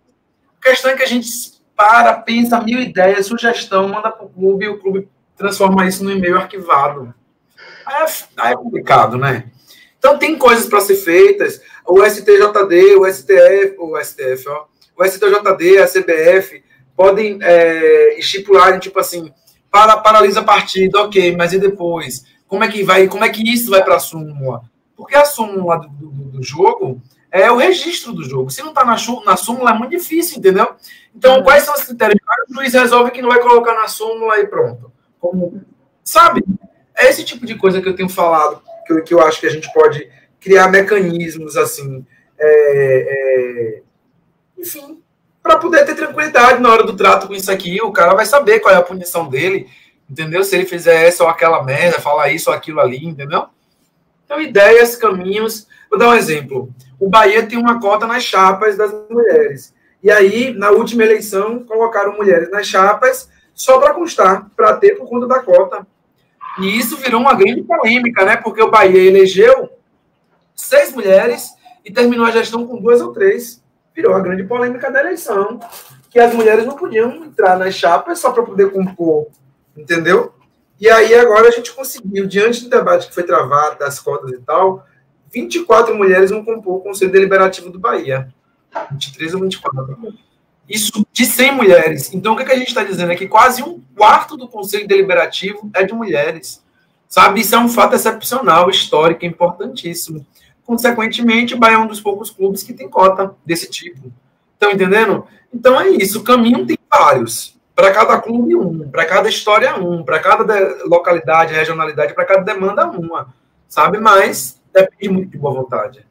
[0.59, 1.27] A questão é que a gente
[1.75, 6.11] para, pensa mil ideias, sugestão, manda para o clube e o clube transforma isso num
[6.11, 7.13] e-mail arquivado.
[7.85, 8.05] Aí é,
[8.37, 9.49] aí é complicado, né?
[9.97, 11.61] Então tem coisas para ser feitas.
[11.87, 14.65] O STJD, o STF, o STF, ó,
[14.99, 16.61] o STJD, a CBF,
[16.95, 19.31] podem é, estipular, tipo assim,
[19.71, 22.25] para, paralisa a partida, ok, mas e depois?
[22.45, 24.63] Como é que vai, como é que isso vai para a súmula?
[24.97, 28.49] Porque a súmula do, do, do, jogo é o registro do jogo.
[28.49, 30.75] Se não está na, na súmula, é muito difícil, entendeu?
[31.15, 31.43] Então, uhum.
[31.43, 32.19] quais são os critérios?
[32.49, 34.91] O juiz resolve que não vai colocar na súmula e pronto.
[35.19, 35.61] Como,
[36.03, 36.43] sabe?
[36.97, 39.47] É esse tipo de coisa que eu tenho falado, que eu, que eu acho que
[39.47, 40.09] a gente pode
[40.41, 42.05] criar mecanismos assim.
[42.37, 43.81] É, é,
[44.59, 45.01] enfim,
[45.41, 48.59] para poder ter tranquilidade na hora do trato com isso aqui, o cara vai saber
[48.59, 49.67] qual é a punição dele,
[50.09, 50.43] entendeu?
[50.43, 53.45] Se ele fizer essa ou aquela merda, falar isso ou aquilo ali, entendeu?
[54.25, 55.65] Então, ideias, caminhos.
[55.89, 56.71] Vou dar um exemplo.
[56.99, 59.73] O Bahia tem uma cota nas chapas das mulheres.
[60.03, 65.09] E aí, na última eleição, colocaram mulheres nas chapas só para constar, para ter por
[65.09, 65.87] conta da cota.
[66.59, 68.35] E isso virou uma grande polêmica, né?
[68.35, 69.69] Porque o Bahia elegeu
[70.55, 71.53] seis mulheres
[71.83, 73.63] e terminou a gestão com duas ou três
[73.95, 75.59] virou a grande polêmica da eleição,
[76.09, 79.27] que as mulheres não podiam entrar nas chapas só para poder compor,
[79.75, 80.33] entendeu?
[80.79, 84.39] E aí agora a gente conseguiu, diante do debate que foi travado, das cotas e
[84.39, 84.85] tal,
[85.31, 88.33] 24 mulheres vão compor o Conselho Deliberativo do Bahia.
[88.91, 90.13] 23 ou 24.
[90.67, 92.13] isso de 100 mulheres.
[92.13, 94.87] Então, o que, que a gente está dizendo é que quase um quarto do Conselho
[94.87, 96.63] Deliberativo é de mulheres.
[97.07, 100.25] Sabe, isso é um fato excepcional, histórico, importantíssimo.
[100.69, 104.11] Consequentemente, o Bahia é um dos poucos clubes que tem cota desse tipo.
[104.53, 105.25] Estão entendendo?
[105.51, 107.59] Então é isso, o caminho tem vários.
[107.75, 108.87] Para cada clube, um.
[108.87, 110.03] Para cada história, um.
[110.03, 113.33] Para cada localidade, regionalidade, para cada demanda, uma.
[113.67, 113.97] Sabe?
[113.97, 116.05] Mas depende muito de boa vontade.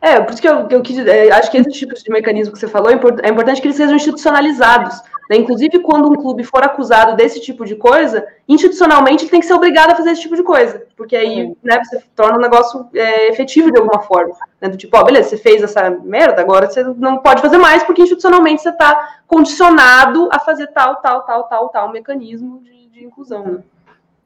[0.00, 2.58] É, por isso que eu, eu quis, é, acho que esses tipos de mecanismo que
[2.58, 5.00] você falou, é, é importante que eles sejam institucionalizados.
[5.30, 5.36] Né?
[5.36, 9.54] Inclusive, quando um clube for acusado desse tipo de coisa, institucionalmente ele tem que ser
[9.54, 10.84] obrigado a fazer esse tipo de coisa.
[10.96, 14.34] Porque aí né, você torna o negócio é, efetivo de alguma forma.
[14.60, 14.68] Né?
[14.68, 18.02] Do tipo, ó, beleza, você fez essa merda, agora você não pode fazer mais, porque
[18.02, 23.44] institucionalmente você está condicionado a fazer tal, tal, tal, tal, tal mecanismo de, de inclusão.
[23.44, 23.62] Né?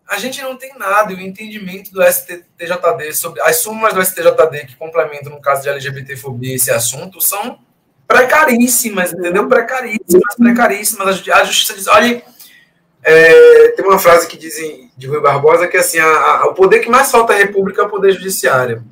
[0.06, 4.66] a gente não tem nada, e o entendimento do STJD sobre as súmulas do STJD
[4.66, 7.58] que complementam, no caso de LGBTfobia, esse assunto, são
[8.06, 9.48] precaríssimas, entendeu?
[9.48, 11.28] Precaríssimas, precaríssimas.
[11.28, 12.22] A justiça diz, olha,
[13.02, 16.54] é, tem uma frase que dizem de Rui Barbosa que é assim, a, a, o
[16.54, 18.84] poder que mais falta à República é o poder judiciário.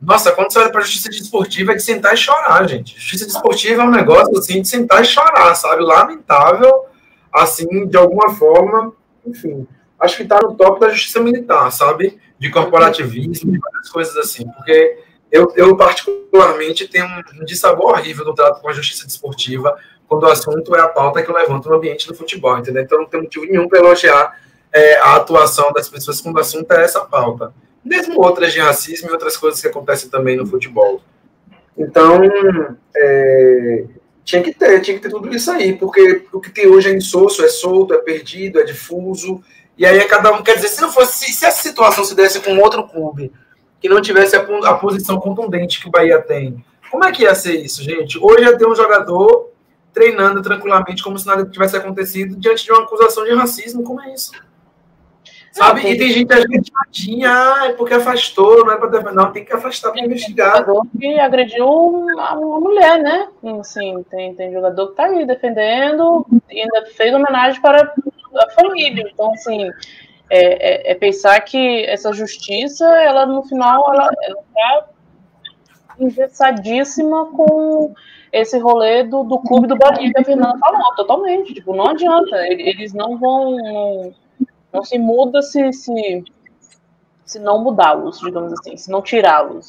[0.00, 2.94] Nossa, quando você olha para a justiça desportiva é de sentar e chorar, gente.
[2.98, 5.82] Justiça desportiva é um negócio assim de sentar e chorar, sabe?
[5.82, 6.86] Lamentável,
[7.32, 8.94] assim, de alguma forma,
[9.26, 9.66] enfim
[10.00, 12.18] acho que está no top da justiça militar, sabe?
[12.38, 14.48] De corporativismo, de várias coisas assim.
[14.48, 14.98] Porque
[15.30, 19.76] eu, eu particularmente, tenho um dissabor horrível no trato com a justiça desportiva
[20.08, 22.82] quando o assunto é a pauta que eu levanto no ambiente do futebol, entendeu?
[22.82, 24.40] Então não tem motivo nenhum para elogiar
[24.72, 27.54] é, a atuação das pessoas quando o assunto é essa pauta.
[27.84, 31.00] Mesmo outras de racismo e outras coisas que acontecem também no futebol.
[31.78, 32.20] Então,
[32.94, 33.84] é,
[34.24, 36.94] tinha que ter, tinha que ter tudo isso aí, porque o que tem hoje é
[36.94, 39.40] insosso, é solto, é perdido, é difuso,
[39.78, 40.42] e aí é cada um.
[40.42, 41.32] Quer dizer, se não fosse.
[41.32, 43.32] Se essa situação se desse com outro clube,
[43.80, 47.34] que não tivesse a, a posição contundente que o Bahia tem, como é que ia
[47.34, 48.18] ser isso, gente?
[48.18, 49.50] Hoje ia ter um jogador
[49.92, 54.12] treinando tranquilamente, como se nada tivesse acontecido, diante de uma acusação de racismo, como é
[54.12, 54.32] isso?
[55.52, 55.80] Sabe?
[55.80, 59.14] e tem gente argentinha, ah, é porque afastou, não é para defender.
[59.14, 60.58] Não, tem que afastar para investigar.
[60.58, 63.28] jogador que agrediu uma, uma, mulher, né?
[63.60, 67.82] Assim, tem, tem jogador que tá aí defendendo e ainda fez homenagem para
[68.36, 69.10] a família.
[69.12, 69.70] Então, assim,
[70.30, 74.88] é, é, é, pensar que essa justiça, ela no final, ela, ela tá
[75.98, 77.92] engessadíssima com
[78.32, 81.52] esse rolê do, do clube do Bahia que a Fernanda falou, totalmente.
[81.52, 83.56] Tipo, não adianta, eles não vão.
[83.56, 84.14] Não,
[84.72, 86.24] não se muda se, se,
[87.24, 89.66] se não mudá-los, digamos assim, se não tirá-los.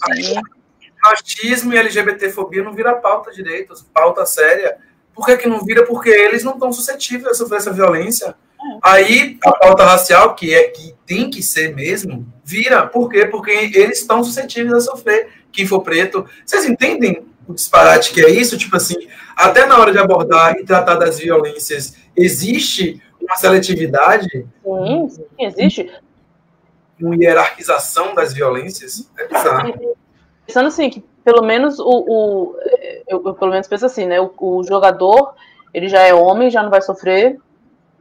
[1.04, 4.78] Racismo e LGBTfobia não vira pauta direito, pauta séria.
[5.16, 5.88] Por que, que não vira?
[5.88, 8.36] Porque eles não estão suscetíveis a sofrer essa violência.
[8.82, 12.86] Aí a pauta racial, que é que tem que ser mesmo, vira.
[12.88, 13.26] Por quê?
[13.26, 15.30] Porque eles estão suscetíveis a sofrer.
[15.52, 16.26] Quem for preto.
[16.46, 18.58] Vocês entendem o disparate que é isso?
[18.58, 18.96] Tipo assim,
[19.36, 24.30] até na hora de abordar e tratar das violências, existe uma seletividade?
[24.64, 25.92] Sim, sim existe.
[27.00, 29.10] Uma hierarquização das violências?
[29.18, 29.96] É bizarro.
[30.46, 31.86] Pensando assim, que pelo menos o.
[31.86, 32.56] o
[33.08, 34.22] eu, eu, pelo menos penso assim, né?
[34.22, 35.34] O, o jogador,
[35.74, 37.40] ele já é homem, já não vai sofrer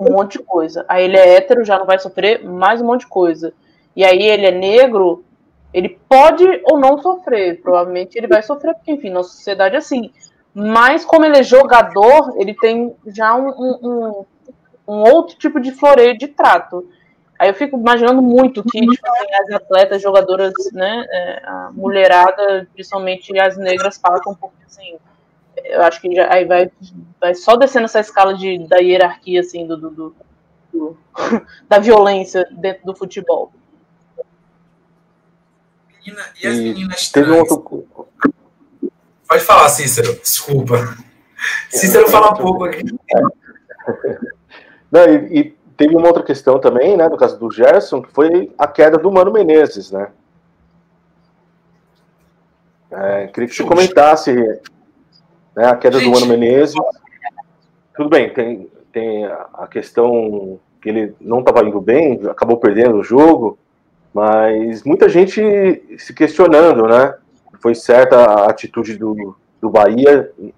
[0.01, 0.85] um monte de coisa.
[0.89, 3.53] Aí ele é hétero, já não vai sofrer mais um monte de coisa.
[3.95, 5.25] E aí ele é negro,
[5.73, 7.61] ele pode ou não sofrer.
[7.61, 10.11] Provavelmente ele vai sofrer, porque, enfim, nossa sociedade é assim.
[10.55, 14.25] Mas como ele é jogador, ele tem já um, um,
[14.89, 16.89] um outro tipo de floreio de trato.
[17.39, 22.69] Aí eu fico imaginando muito que tipo, assim, as atletas, jogadoras, né, é, a mulherada,
[22.75, 24.99] principalmente as negras, passam um pouco assim,
[25.65, 26.71] eu acho que já, aí vai,
[27.21, 30.17] vai só descendo essa escala de, da hierarquia, assim, do, do, do,
[30.73, 30.99] do
[31.69, 33.53] da violência dentro do futebol.
[35.99, 37.51] Menina, e as meninas trans?
[37.51, 38.09] Outro...
[39.29, 40.97] Pode falar, Cícero, desculpa.
[41.71, 42.83] Cícero fala um pouco aqui.
[44.91, 45.45] Não, e, e,
[45.77, 49.11] teve uma outra questão também, né, no caso do Gerson, que foi a queda do
[49.11, 50.11] Mano Menezes, né?
[52.91, 54.35] É, queria que você comentasse
[55.57, 55.67] né?
[55.67, 56.09] A queda Gente.
[56.09, 56.75] do Mano Menezes.
[57.95, 63.05] Tudo bem, tem, tem a questão que ele não estava indo bem, acabou perdendo o
[63.05, 63.59] jogo,
[64.15, 65.41] mas muita gente
[65.99, 67.15] se questionando, né?
[67.61, 70.53] Foi certa a atitude do, do Bahia em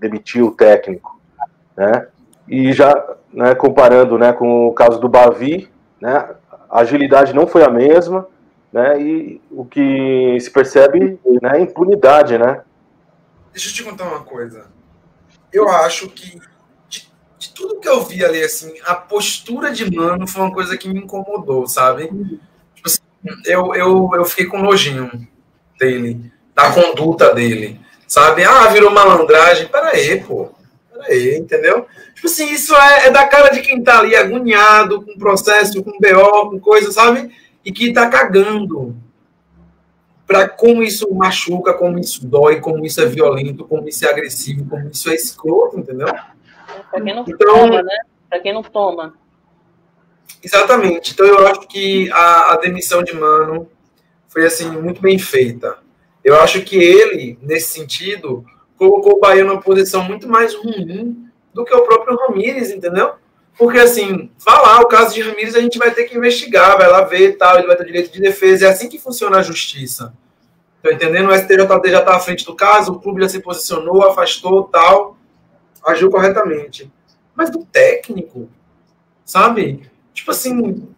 [0.00, 1.20] demitir o técnico,
[1.76, 2.08] né?
[2.48, 2.92] E já
[3.32, 5.70] né, comparando né, com o caso do Bavi,
[6.00, 6.28] né,
[6.68, 8.26] a agilidade não foi a mesma,
[8.72, 9.00] né?
[9.00, 12.62] E o que se percebe né, é impunidade, né?
[13.52, 14.66] Deixa eu te contar uma coisa.
[15.52, 16.40] Eu acho que
[16.88, 20.76] de, de, tudo que eu vi ali, assim, a postura de Mano foi uma coisa
[20.76, 22.06] que me incomodou, sabe?
[22.74, 23.00] Tipo assim,
[23.44, 25.28] eu, eu, eu fiquei com nojinho
[25.78, 28.44] dele, da conduta dele, sabe?
[28.44, 29.68] Ah, virou malandragem.
[29.68, 30.50] Pera aí, pô.
[30.90, 31.86] peraí, entendeu?
[32.14, 35.98] Tipo assim, isso é, é, da cara de quem tá ali agoniado com processo, com
[35.98, 37.30] BO, com coisa, sabe?
[37.64, 38.96] E que tá cagando
[40.32, 44.66] para como isso machuca, como isso dói, como isso é violento, como isso é agressivo,
[44.66, 46.08] como isso é escroto, entendeu?
[46.90, 47.96] Para quem não então, toma, né?
[48.30, 49.14] Para quem não toma.
[50.42, 51.12] Exatamente.
[51.12, 53.68] Então eu acho que a, a demissão de Mano
[54.26, 55.76] foi assim muito bem feita.
[56.24, 58.42] Eu acho que ele, nesse sentido,
[58.78, 63.16] colocou o Bahia numa posição muito mais ruim do que o próprio Ramires, entendeu?
[63.58, 67.02] Porque, assim, lá, o caso de Ramires a gente vai ter que investigar, vai lá
[67.02, 68.66] ver tal, ele vai ter direito de defesa.
[68.66, 70.14] É assim que funciona a justiça.
[70.82, 71.28] Tá entendendo?
[71.28, 75.16] O STJD já está à frente do caso, o clube já se posicionou, afastou tal,
[75.86, 76.92] agiu corretamente.
[77.34, 78.48] Mas do técnico,
[79.24, 79.88] sabe?
[80.12, 80.88] Tipo assim,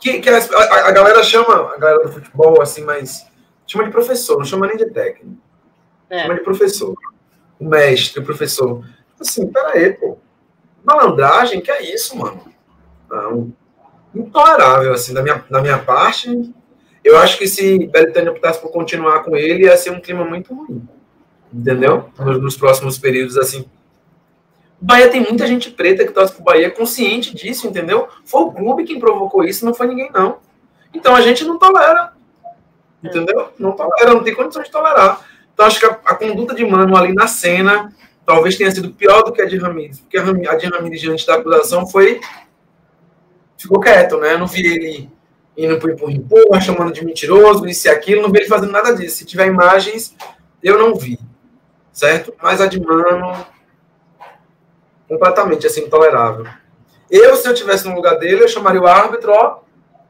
[0.00, 3.26] que, que a, a, a, galera chama, a galera do futebol, assim, mas
[3.66, 5.40] chama de professor, não chama nem de técnico.
[6.08, 6.22] É.
[6.22, 6.94] Chama de professor.
[7.58, 8.84] O mestre, o professor.
[9.20, 10.18] Assim, peraí, pô.
[10.82, 12.42] Malandragem, que é isso, mano?
[13.08, 13.52] Não.
[14.14, 16.52] Intolerável, assim, da minha, da minha parte.
[17.02, 20.54] Eu acho que se Belitânia optasse por continuar com ele, ia ser um clima muito
[20.54, 20.86] ruim.
[21.52, 22.10] Entendeu?
[22.18, 23.64] Nos, nos próximos períodos, assim.
[24.80, 28.08] O Bahia tem muita gente preta que torce pro Bahia consciente disso, entendeu?
[28.24, 30.38] Foi o clube quem provocou isso, não foi ninguém, não.
[30.94, 32.12] Então a gente não tolera.
[33.02, 33.48] Entendeu?
[33.58, 35.20] Não tolera, não tem condição de tolerar.
[35.52, 37.92] Então acho que a, a conduta de Mano ali na cena
[38.24, 41.34] talvez tenha sido pior do que a de Ramires, porque a de Ramires diante da
[41.34, 42.20] acusação foi
[43.58, 44.34] ficou quieto, né?
[44.34, 45.10] Eu não vi ele
[45.64, 48.94] indo por empurra, empurra, chamando de mentiroso, isso e aquilo, não vi ele fazendo nada
[48.94, 49.18] disso.
[49.18, 50.16] Se tiver imagens,
[50.62, 51.18] eu não vi,
[51.92, 52.34] certo?
[52.42, 53.46] Mas a de Mano,
[55.08, 56.46] completamente assim, intolerável.
[57.10, 59.58] Eu, se eu tivesse no lugar dele, eu chamaria o árbitro, ó,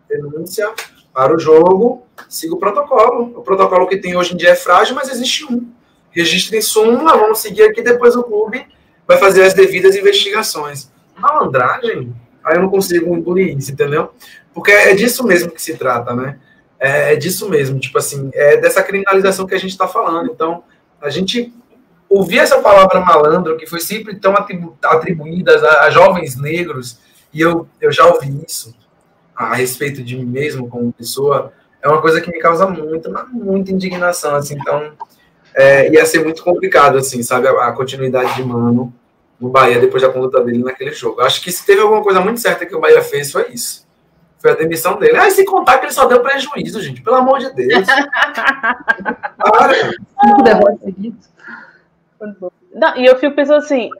[0.08, 0.70] denúncia
[1.12, 3.38] para o jogo, siga o protocolo.
[3.38, 5.70] O protocolo que tem hoje em dia é frágil, mas existe um.
[6.10, 8.66] Registrem súmula, vamos seguir aqui, depois o clube
[9.06, 10.90] vai fazer as devidas investigações.
[11.16, 12.14] Malandragem,
[12.44, 14.10] aí eu não consigo engolir isso, entendeu?
[14.52, 16.38] Porque é disso mesmo que se trata, né?
[16.78, 20.30] É, é disso mesmo, tipo assim, é dessa criminalização que a gente está falando.
[20.30, 20.64] Então,
[21.00, 21.52] a gente
[22.08, 26.98] ouvir essa palavra malandro, que foi sempre tão atribu atribuída a, a, jovens negros,
[27.32, 28.74] e eu, eu já ouvi isso
[29.36, 33.70] a respeito de mim mesmo como pessoa, é uma coisa que me causa muita, muita
[33.70, 34.92] indignação, assim, então
[35.54, 38.92] é, ia ser muito complicado, assim, sabe, a, a, continuidade de Mano
[39.40, 41.20] no Bahia depois da conduta dele naquele jogo.
[41.22, 43.88] Acho que se teve alguma coisa muito certa que o Bahia fez, foi isso.
[44.38, 45.16] Foi a demissão dele.
[45.16, 47.02] Ah, se contar que ele só deu prejuízo, gente.
[47.02, 47.86] Pelo amor de Deus.
[49.36, 49.90] Para.
[52.72, 53.90] Não, e eu fico pensando assim,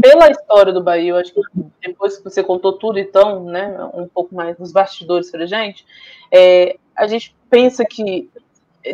[0.00, 1.40] pela história do Bahia, eu acho que
[1.80, 5.84] depois que você contou tudo, então, né, um pouco mais dos bastidores pra gente,
[6.32, 8.28] é, a gente pensa que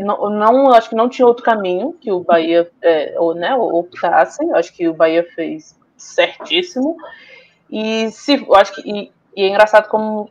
[0.00, 4.44] não, não, acho que não tinha outro caminho que o Bahia é, ou, né, optasse,
[4.52, 6.96] acho que o Bahia fez certíssimo,
[7.70, 10.30] e se, acho que, e, e é engraçado como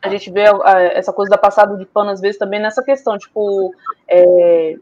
[0.00, 3.16] a gente vê a, essa coisa da passada de pano, às vezes, também nessa questão,
[3.16, 3.74] tipo,
[4.06, 4.76] é,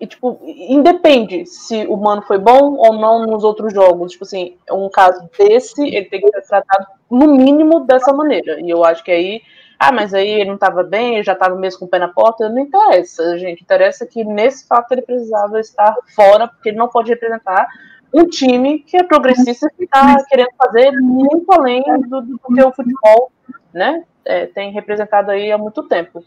[0.00, 4.12] e, tipo, independe se o mano foi bom ou não nos outros jogos.
[4.12, 8.60] Tipo assim, um caso desse, ele tem que ser tratado no mínimo dessa maneira.
[8.60, 9.42] E eu acho que aí,
[9.78, 12.08] ah, mas aí ele não estava bem, ele já estava mesmo com o pé na
[12.08, 12.48] porta.
[12.48, 13.62] Não interessa, gente.
[13.62, 17.68] Interessa que nesse fato ele precisava estar fora, porque ele não pode representar
[18.12, 22.72] um time que é progressista e está querendo fazer muito além do, do que o
[22.72, 23.30] futebol
[23.72, 26.24] né, é, tem representado aí há muito tempo.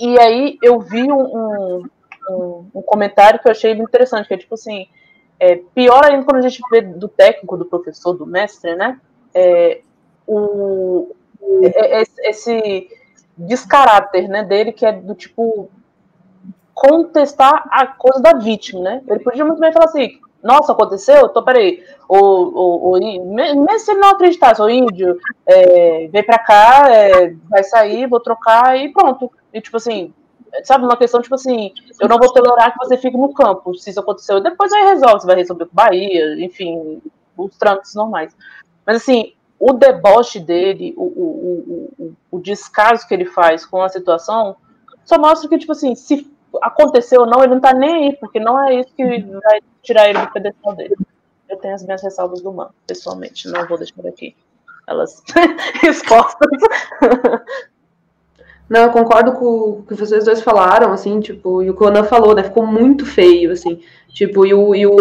[0.00, 1.90] E aí eu vi um, um
[2.30, 4.86] um, comentário que eu achei interessante, que é tipo assim,
[5.38, 9.00] é, pior ainda quando a gente vê do técnico, do professor, do mestre, né?
[9.34, 9.80] É,
[10.26, 11.14] o,
[12.24, 12.88] esse
[13.36, 15.70] descaráter né, dele, que é do tipo
[16.74, 19.02] contestar a coisa da vítima, né?
[19.06, 21.28] Ele podia muito bem falar assim, nossa, aconteceu?
[21.28, 25.16] Tô, peraí, o, o, o, mesmo se ele não acreditasse, o índio
[25.46, 29.30] é, vem pra cá, é, vai sair, vou trocar e pronto.
[29.52, 30.12] E tipo assim,
[30.64, 33.90] sabe, uma questão tipo assim, eu não vou tolerar que você fique no campo, se
[33.90, 37.00] isso aconteceu, depois aí resolve, você vai resolver com Bahia, enfim,
[37.36, 38.34] os trâmites normais.
[38.84, 39.34] Mas assim,
[39.64, 44.56] o deboche dele, o, o, o, o descaso que ele faz com a situação,
[45.04, 46.28] só mostra que, tipo assim, se
[46.60, 50.08] aconteceu ou não, ele não tá nem aí, porque não é isso que vai tirar
[50.08, 50.96] ele do pedestal dele.
[51.48, 54.34] Eu tenho as minhas ressalvas do mano, pessoalmente, não vou deixar aqui
[54.84, 55.22] elas
[55.86, 56.50] expostas.
[58.68, 62.34] Não, eu concordo com o que vocês dois falaram, assim, tipo, e o Ana falou,
[62.34, 62.42] né?
[62.42, 63.80] Ficou muito feio, assim.
[64.08, 64.96] Tipo, e o, e o,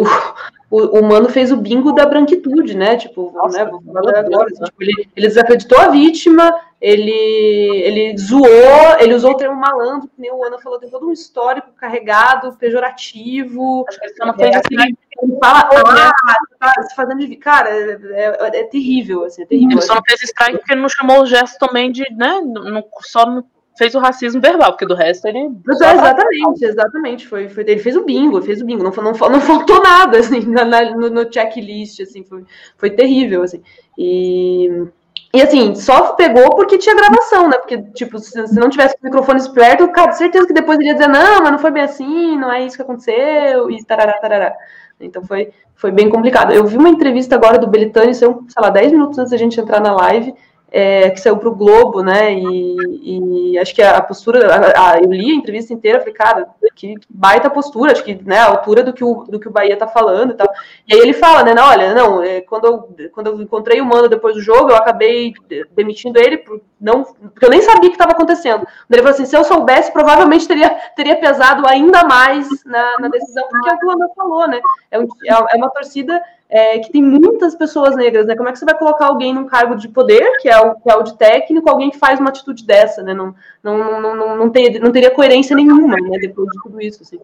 [0.71, 2.95] o, o Mano fez o bingo da branquitude, né?
[2.95, 4.47] Tipo, Nossa, né, vou falar agora.
[4.49, 10.07] Assim, tipo, ele, ele desacreditou a vítima, ele, ele zoou, ele usou o termo malandro,
[10.07, 13.83] que nem o Ana falou, tem todo um histórico carregado, pejorativo.
[13.89, 17.35] Acho que ele não fez é, assim, ele fala, ah, tá se fazendo de.
[17.35, 19.71] Cara, é, é, é, terrível, assim, é terrível.
[19.71, 22.39] Ele só não fez strike porque ele não chamou o gesto também de, né?
[22.39, 23.43] Não, só não
[23.77, 25.49] fez o racismo verbal, porque do resto ele.
[25.69, 27.27] exatamente, exatamente.
[27.27, 28.83] Foi, foi, ele fez o bingo, fez o bingo.
[28.83, 32.43] Não, não, não faltou nada, assim, na, no, no checklist, assim, foi,
[32.77, 33.61] foi terrível, assim.
[33.97, 34.87] E.
[35.33, 37.57] E assim, só pegou porque tinha gravação, né?
[37.57, 40.93] Porque, tipo, se, se não tivesse o microfone esperto, cara, certeza que depois ele ia
[40.93, 44.53] dizer, não, mas não foi bem assim, não é isso que aconteceu, e tarará, tarará.
[44.99, 46.51] Então foi, foi bem complicado.
[46.51, 48.27] Eu vi uma entrevista agora do Belitani, sei
[48.59, 50.33] lá, 10 minutos antes da gente entrar na live,
[50.71, 52.33] é, que saiu para o Globo, né?
[52.33, 56.47] E, e, acho que a postura, a, a, eu li a entrevista inteira, falei, cara,
[56.73, 59.75] que baita postura, acho que né, a altura do que o, do que o Bahia
[59.75, 60.47] tá falando e tal.
[60.87, 61.53] E aí ele fala, né?
[61.53, 64.77] Não, olha, não, é, quando, eu, quando eu encontrei o Mano depois do jogo, eu
[64.77, 65.33] acabei
[65.75, 68.65] demitindo ele por não, porque eu nem sabia o que estava acontecendo.
[68.89, 73.47] Ele falou assim: se eu soubesse, provavelmente teria, teria pesado ainda mais na, na decisão,
[73.47, 74.59] porque é o que o Ana falou, né?
[74.89, 76.19] É, um, é uma torcida
[76.51, 78.35] é, que tem muitas pessoas negras, né?
[78.35, 80.91] Como é que você vai colocar alguém num cargo de poder, que é o, que
[80.91, 83.13] é o de técnico, alguém que faz uma atitude dessa, né?
[83.13, 83.33] Não,
[83.63, 86.17] não, não, não, não, ter, não teria coerência nenhuma, né?
[86.19, 87.17] Depois de tudo isso, assim.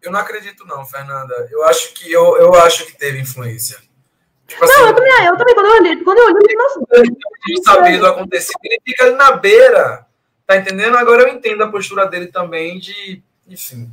[0.00, 1.48] Eu não acredito, não, Fernanda.
[1.50, 3.78] Eu acho que eu, eu acho que teve influência.
[4.46, 6.80] Tipo assim, não, eu também, eu também, quando eu olhei, quando eu olhei, nossa.
[6.92, 10.06] Eu sabia do acontecido, ele fica ali na beira.
[10.46, 10.96] Tá entendendo?
[10.96, 13.20] Agora eu entendo a postura dele também de.
[13.48, 13.90] Enfim.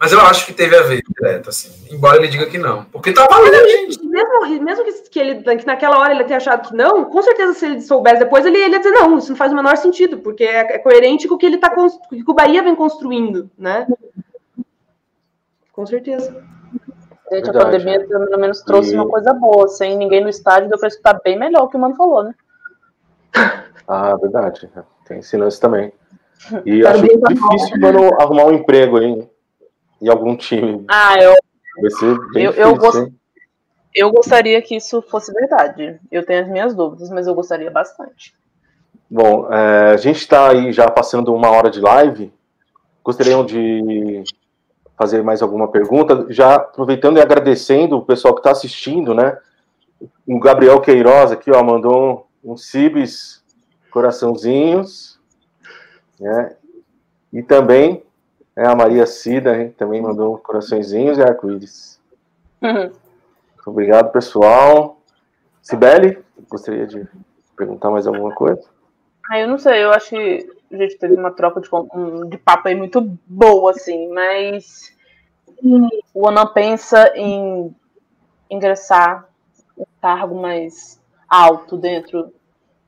[0.00, 1.92] Mas eu acho que teve a ver direto, assim.
[1.92, 2.84] Embora ele diga que não.
[2.84, 4.06] Porque tá valendo, gente.
[4.06, 7.66] Mesmo, mesmo que, ele, que naquela hora ele tenha achado que não, com certeza se
[7.66, 10.44] ele soubesse depois, ele, ele ia dizer, não, isso não faz o menor sentido, porque
[10.44, 13.88] é, é coerente com o que ele tá que o Bahia vem construindo, né?
[15.72, 16.30] Com certeza.
[17.32, 18.94] Gente, Verdade, a pandemia pelo menos trouxe e...
[18.94, 19.66] uma coisa boa.
[19.66, 22.34] Sem ninguém no estádio, deu pra escutar bem melhor o que o Mano falou, né?
[23.90, 24.68] Ah, verdade.
[25.06, 25.90] Tem esse lance também.
[26.66, 29.26] E acho difícil, mano, arrumar um emprego aí
[30.00, 30.84] em algum time.
[30.88, 31.34] Ah, eu.
[32.34, 33.12] Eu, eu, gost...
[33.94, 36.00] eu gostaria que isso fosse verdade.
[36.10, 38.34] Eu tenho as minhas dúvidas, mas eu gostaria bastante.
[39.08, 42.32] Bom, é, a gente está aí já passando uma hora de live.
[43.02, 44.24] Gostariam de
[44.98, 46.26] fazer mais alguma pergunta?
[46.28, 49.38] Já aproveitando e agradecendo o pessoal que está assistindo, né?
[50.26, 53.42] O Gabriel Queiroz aqui, ó, mandou um, um Cibis
[53.90, 55.18] coraçãozinhos,
[56.20, 56.56] né?
[57.32, 58.02] E também
[58.58, 62.00] é, a Maria Cida hein, também mandou coraçõezinhos e arco-íris.
[62.60, 62.90] Uhum.
[63.64, 65.00] Obrigado, pessoal.
[65.62, 67.06] Sibeli, gostaria de
[67.56, 68.60] perguntar mais alguma coisa?
[69.30, 71.68] Ah, eu não sei, eu acho que a gente teve uma troca de,
[72.30, 74.92] de papo aí muito boa, assim, mas
[76.12, 77.72] o Onan pensa em
[78.50, 79.28] ingressar
[79.76, 82.32] um cargo mais alto dentro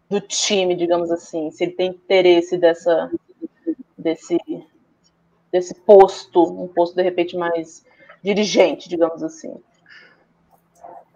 [0.09, 3.09] do time, digamos assim, se ele tem interesse dessa,
[3.97, 4.37] desse
[5.53, 7.85] desse posto, um posto de repente mais
[8.23, 9.55] dirigente, digamos assim?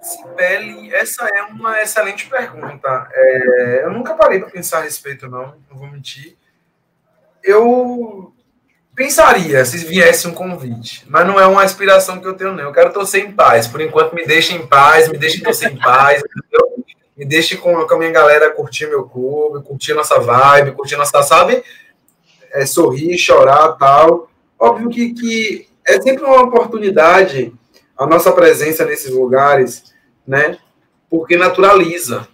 [0.01, 3.09] Sibeli, essa é uma excelente pergunta.
[3.13, 6.37] É, eu nunca parei para pensar a respeito, não, não vou mentir.
[7.43, 8.35] Eu
[8.95, 12.65] pensaria se viesse um convite, mas não é uma aspiração que eu tenho, não.
[12.65, 13.67] Eu quero torcer em paz.
[13.67, 16.85] Por enquanto, me deixem em paz, me deixem torcer em paz, entendeu?
[17.17, 21.23] Me deixe com, com a minha galera curtir meu clube, curtir nossa vibe, curtir nossa,
[21.23, 21.63] sabe?
[22.55, 24.31] É, sorrir, chorar tal.
[24.59, 27.53] Óbvio que, que é sempre uma oportunidade
[27.99, 29.93] a nossa presença nesses lugares,
[30.27, 30.57] né?
[31.11, 32.27] Porque naturaliza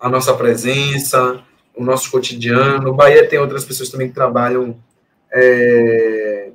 [0.00, 1.42] a nossa presença,
[1.74, 2.90] o nosso cotidiano.
[2.90, 4.76] O Bahia tem outras pessoas também que trabalham
[5.32, 6.50] é,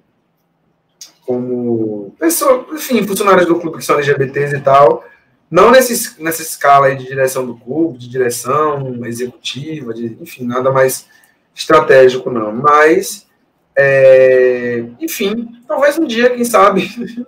[1.26, 5.06] como pessoas, enfim, funcionários do clube que são LGBTs e tal.
[5.50, 10.72] Não nesse, nessa escala aí de direção do clube, de direção executiva, de, enfim, nada
[10.72, 11.08] mais
[11.54, 12.52] estratégico, não.
[12.52, 13.28] Mas,
[13.76, 16.90] é, enfim, talvez um dia, quem sabe,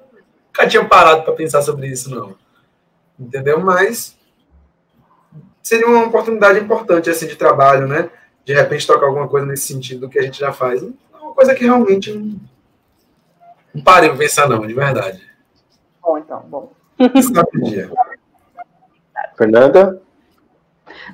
[0.47, 2.35] nunca tinha parado para pensar sobre isso, não.
[3.19, 3.59] Entendeu?
[3.59, 4.17] Mas
[5.61, 8.09] seria uma oportunidade importante assim de trabalho, né?
[8.43, 10.83] De repente tocar alguma coisa nesse sentido do que a gente já faz.
[10.83, 12.39] É uma coisa que realmente não,
[13.73, 15.21] não parei para pensar, não, de verdade.
[16.01, 16.73] Bom, então, bom.
[19.37, 20.02] Fernanda?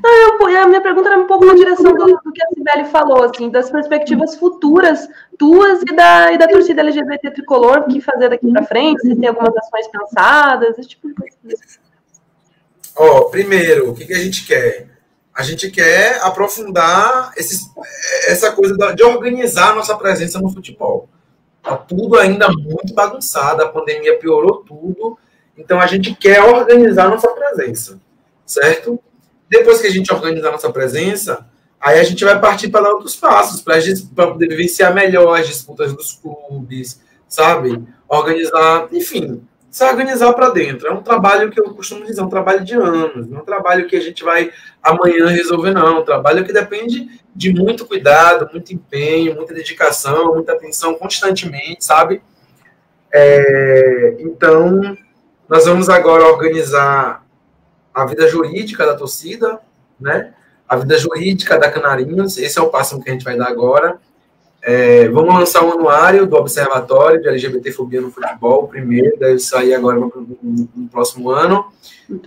[0.04, 2.90] Não, eu, a minha pergunta era um pouco na direção do, do, que a Sibeli
[2.92, 8.02] falou, assim, das perspectivas futuras tuas e da, e da torcida LGBT tricolor, o que
[8.02, 11.36] fazer daqui para frente, se tem algumas ações pensadas, esse tipo de coisa.
[12.96, 14.88] Ó, oh, primeiro, o que, que a gente quer?
[15.34, 17.62] A gente quer aprofundar esses,
[18.28, 21.08] essa coisa de organizar a nossa presença no futebol.
[21.64, 25.18] Tá tudo ainda muito bagunçado, a pandemia piorou tudo
[25.58, 28.00] Então a gente quer organizar nossa presença,
[28.46, 29.00] certo?
[29.50, 31.46] Depois que a gente organizar nossa presença,
[31.80, 36.14] aí a gente vai partir para outros passos, para poder vivenciar melhor as disputas dos
[36.14, 37.84] clubes, sabe?
[38.08, 39.42] Organizar, enfim,
[39.72, 40.88] se organizar para dentro.
[40.88, 43.46] É um trabalho que eu costumo dizer, é um trabalho de anos, não é um
[43.46, 45.98] trabalho que a gente vai amanhã resolver, não.
[45.98, 51.86] É um trabalho que depende de muito cuidado, muito empenho, muita dedicação, muita atenção constantemente,
[51.86, 52.22] sabe?
[53.12, 54.98] É, então,
[55.48, 57.26] nós vamos agora organizar
[57.94, 59.60] a vida jurídica da torcida,
[60.00, 60.34] né?
[60.68, 64.00] A vida jurídica da Canarinhos, esse é o passo que a gente vai dar agora.
[64.62, 69.40] É, vamos lançar o um anuário do Observatório de LGBTfobia no futebol, o primeiro, deve
[69.40, 71.66] sair agora no, no, no próximo ano.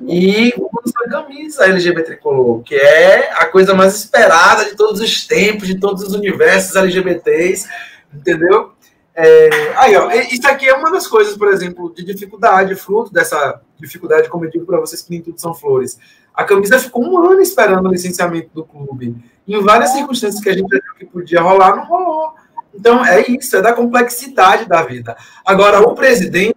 [0.09, 5.01] E vamos lançar a camisa LGBT Tricolor, que é a coisa mais esperada de todos
[5.01, 7.69] os tempos, de todos os universos LGBTs,
[8.13, 8.72] entendeu?
[9.15, 13.61] É, aí, ó, isso aqui é uma das coisas, por exemplo, de dificuldade, fruto dessa
[13.79, 15.99] dificuldade, como eu digo para vocês, que nem tudo são flores.
[16.35, 19.15] A camisa ficou um ano esperando o licenciamento do clube.
[19.47, 22.35] Em várias circunstâncias que a gente achou que podia rolar, não rolou.
[22.75, 25.15] Então, é isso, é da complexidade da vida.
[25.45, 26.57] Agora, o presidente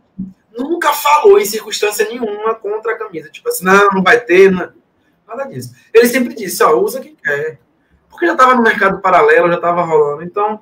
[0.58, 3.30] nunca falou em circunstância nenhuma contra a camisa.
[3.30, 4.72] Tipo assim, não, não vai ter, não.
[5.28, 5.76] nada disso.
[5.94, 7.60] Ele sempre disse, ó, usa quem quer.
[8.10, 10.24] Porque já estava no mercado paralelo, já estava rolando.
[10.24, 10.62] Então,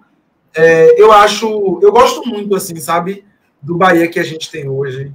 [0.56, 3.26] é, eu acho, eu gosto muito, assim, sabe,
[3.62, 5.12] do Bahia que a gente tem hoje,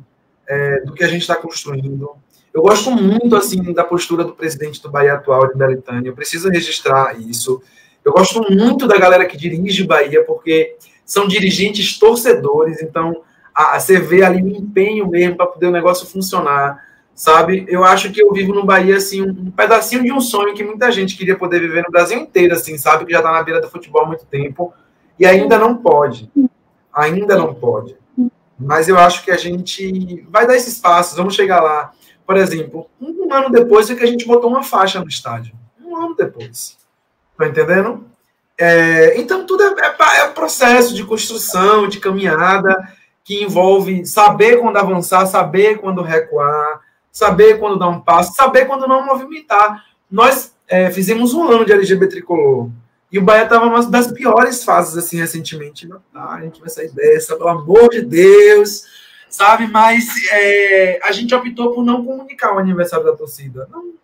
[0.49, 2.11] é, do que a gente está construindo.
[2.53, 6.09] Eu gosto muito, assim, da postura do presidente do Bahia atual, de Belitânia.
[6.09, 7.63] Eu preciso registrar isso.
[8.05, 13.23] Eu gosto muito da galera que dirige Bahia, porque são dirigentes torcedores, então
[13.55, 16.85] a, a, você vê ali o empenho mesmo para poder o negócio funcionar,
[17.15, 17.65] sabe?
[17.69, 20.65] Eu acho que eu vivo no Bahia, assim, um, um, pedacinho de um sonho que
[20.65, 23.05] muita gente queria poder viver no Brasil inteiro, assim, sabe?
[23.05, 24.73] Que já está na beira do futebol há muito tempo
[25.19, 26.31] e ainda não pode.
[26.93, 27.97] Ainda não pode.
[28.59, 31.93] Mas eu acho que a gente vai dar esses passos, vamos chegar lá.
[32.27, 35.55] Por exemplo, um ano depois é que a gente botou uma faixa no estádio.
[35.83, 36.77] Um ano depois.
[37.37, 38.05] Tá entendendo?
[38.59, 42.93] É, então, tudo é, é, é processo de construção, de caminhada,
[43.25, 46.81] que envolve saber quando avançar, saber quando recuar,
[47.13, 49.85] saber quando dar um passo, saber quando não movimentar.
[50.11, 52.71] Nós é, fizemos um ano de LGBT tricolor.
[53.11, 55.89] E o Bahia estava numa das piores fases, assim, recentemente.
[56.15, 58.85] Ah, a gente vai sair dessa, pelo amor de Deus,
[59.31, 59.67] sabe?
[59.67, 63.67] Mas é, a gente optou por não comunicar o aniversário da torcida.
[63.71, 63.95] Não,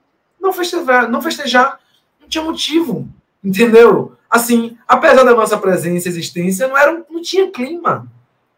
[0.40, 1.78] não, festejar, não festejar,
[2.20, 3.06] não tinha motivo,
[3.42, 4.16] entendeu?
[4.30, 8.06] Assim, apesar da nossa presença e existência, não, era, não tinha clima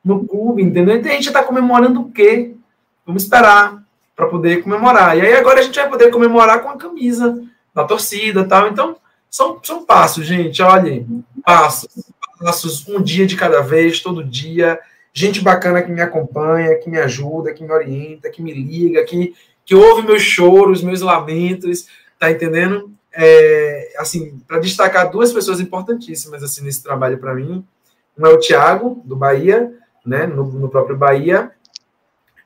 [0.04, 0.94] no clube, entendeu?
[0.94, 2.54] Então a gente está comemorando o quê?
[3.04, 3.82] Vamos esperar
[4.14, 5.18] para poder comemorar.
[5.18, 7.42] E aí agora a gente vai poder comemorar com a camisa
[7.74, 8.68] da torcida tal.
[8.68, 8.96] Então,
[9.36, 10.62] são, são passos, gente.
[10.62, 11.90] Olhem, passos.
[12.40, 14.80] Passos, um dia de cada vez, todo dia.
[15.12, 19.34] Gente bacana que me acompanha, que me ajuda, que me orienta, que me liga, que,
[19.64, 21.86] que ouve meus choros, meus lamentos,
[22.18, 22.90] tá entendendo?
[23.12, 27.64] É, assim, para destacar duas pessoas importantíssimas assim nesse trabalho para mim.
[28.18, 29.70] Um é o Tiago, do Bahia,
[30.04, 31.50] né, no, no próprio Bahia,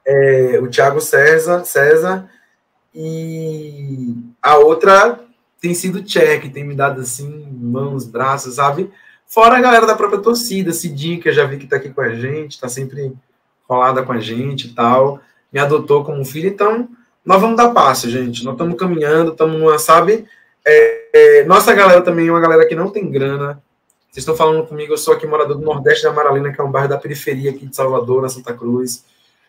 [0.05, 2.29] é, o Tiago César, César,
[2.93, 5.21] e a outra
[5.61, 8.91] tem sido check, tem me dado assim, mãos, braços, sabe?
[9.27, 12.01] Fora a galera da própria torcida, Cidinha, que eu já vi que tá aqui com
[12.01, 13.13] a gente, tá sempre
[13.69, 15.21] colada com a gente e tal,
[15.53, 16.89] me adotou como filho, então
[17.25, 18.45] nós vamos dar passo, gente.
[18.45, 20.25] Nós estamos caminhando, estamos numa, sabe?
[20.67, 23.63] É, é, nossa galera também é uma galera que não tem grana.
[24.11, 26.71] Vocês estão falando comigo, eu sou aqui morador do Nordeste da Maralina, que é um
[26.71, 29.05] bairro da periferia aqui de Salvador, na Santa Cruz.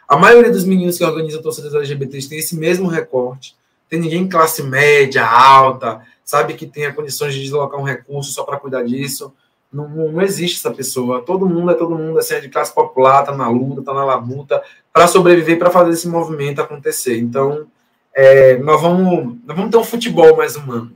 [0.07, 3.55] A maioria dos meninos que organizam torcidas LGBTs tem esse mesmo recorte
[3.91, 8.57] tem ninguém classe média, alta, sabe, que tenha condições de deslocar um recurso só para
[8.57, 9.33] cuidar disso.
[9.71, 11.21] Não, não, existe essa pessoa.
[11.21, 14.05] Todo mundo é todo mundo assim, é de classe popular, tá na luta, tá na
[14.05, 14.63] labuta,
[14.93, 17.19] para sobreviver, para fazer esse movimento acontecer.
[17.19, 17.67] Então,
[18.15, 20.93] é, nós, vamos, nós vamos ter um futebol mais humano.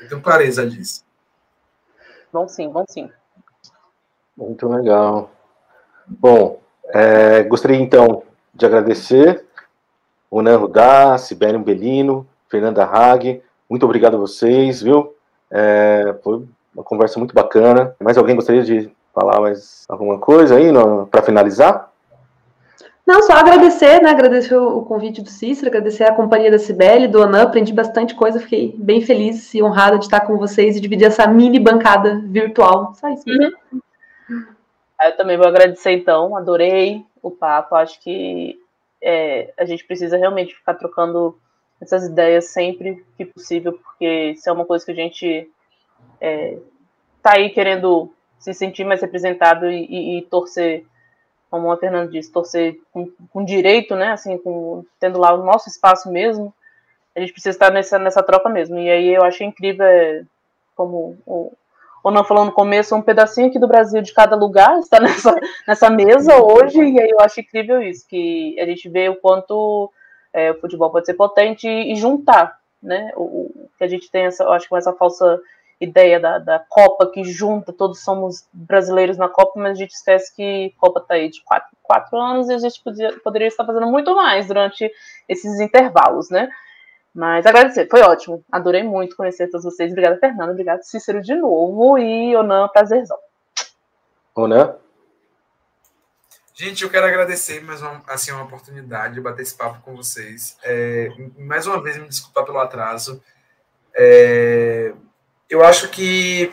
[0.00, 1.04] Eu tenho clareza disso.
[2.32, 3.10] Vamos sim, vamos sim.
[4.36, 5.32] Muito legal.
[6.06, 6.60] Bom,
[6.90, 8.22] é, gostaria então
[8.54, 9.44] de agradecer
[10.30, 13.42] o Nan Rudá, Sibério Belino, Fernanda Hag.
[13.68, 15.14] Muito obrigado a vocês, viu?
[15.50, 16.44] É, foi
[16.74, 17.94] uma conversa muito bacana.
[18.00, 20.66] Mais alguém gostaria de falar mais alguma coisa aí
[21.10, 21.90] para finalizar?
[23.06, 24.10] Não, só agradecer, né?
[24.10, 28.40] Agradecer o convite do Cícero, agradecer a companhia da Cibele, do Anan, aprendi bastante coisa,
[28.40, 32.94] fiquei bem feliz e honrada de estar com vocês e dividir essa mini bancada virtual.
[32.94, 33.22] Só isso.
[33.28, 34.42] Uhum.
[35.04, 38.58] Eu também vou agradecer, então, adorei o papo, acho que
[39.00, 41.38] é, a gente precisa realmente ficar trocando
[41.80, 45.50] essas ideias sempre que possível, porque se é uma coisa que a gente
[46.20, 46.58] é,
[47.22, 50.84] tá aí querendo se sentir mais representado e, e, e torcer
[51.50, 54.08] como a Fernanda disse, torcer com, com direito, né?
[54.08, 56.52] Assim, com, tendo lá o nosso espaço mesmo.
[57.14, 58.78] A gente precisa estar nessa, nessa troca mesmo.
[58.78, 60.22] E aí eu achei incrível, é,
[60.74, 61.52] como o,
[62.02, 65.34] ou não falou no começo, um pedacinho aqui do Brasil de cada lugar está nessa,
[65.66, 69.90] nessa mesa hoje, e aí eu acho incrível isso, que a gente vê o quanto
[70.36, 73.10] é, o futebol pode ser potente e, e juntar, né?
[73.16, 75.40] O, o, que a gente tem essa, acho que essa falsa
[75.80, 80.34] ideia da, da Copa que junta, todos somos brasileiros na Copa, mas a gente esquece
[80.36, 83.64] que a Copa está aí de quatro, quatro anos e a gente podia, poderia estar
[83.64, 84.90] fazendo muito mais durante
[85.26, 86.50] esses intervalos, né?
[87.14, 88.44] Mas agradecer, foi ótimo.
[88.52, 89.90] Adorei muito conhecer todos vocês.
[89.90, 90.52] Obrigada, Fernanda.
[90.52, 91.96] Obrigada, Cícero, de novo.
[91.96, 93.16] E Onan, prazerzão.
[94.34, 94.76] Onan?
[96.58, 100.56] Gente, eu quero agradecer mais uma, assim, uma oportunidade de bater esse papo com vocês.
[100.64, 103.22] É, mais uma vez, me desculpar pelo atraso.
[103.94, 104.94] É,
[105.50, 106.50] eu acho que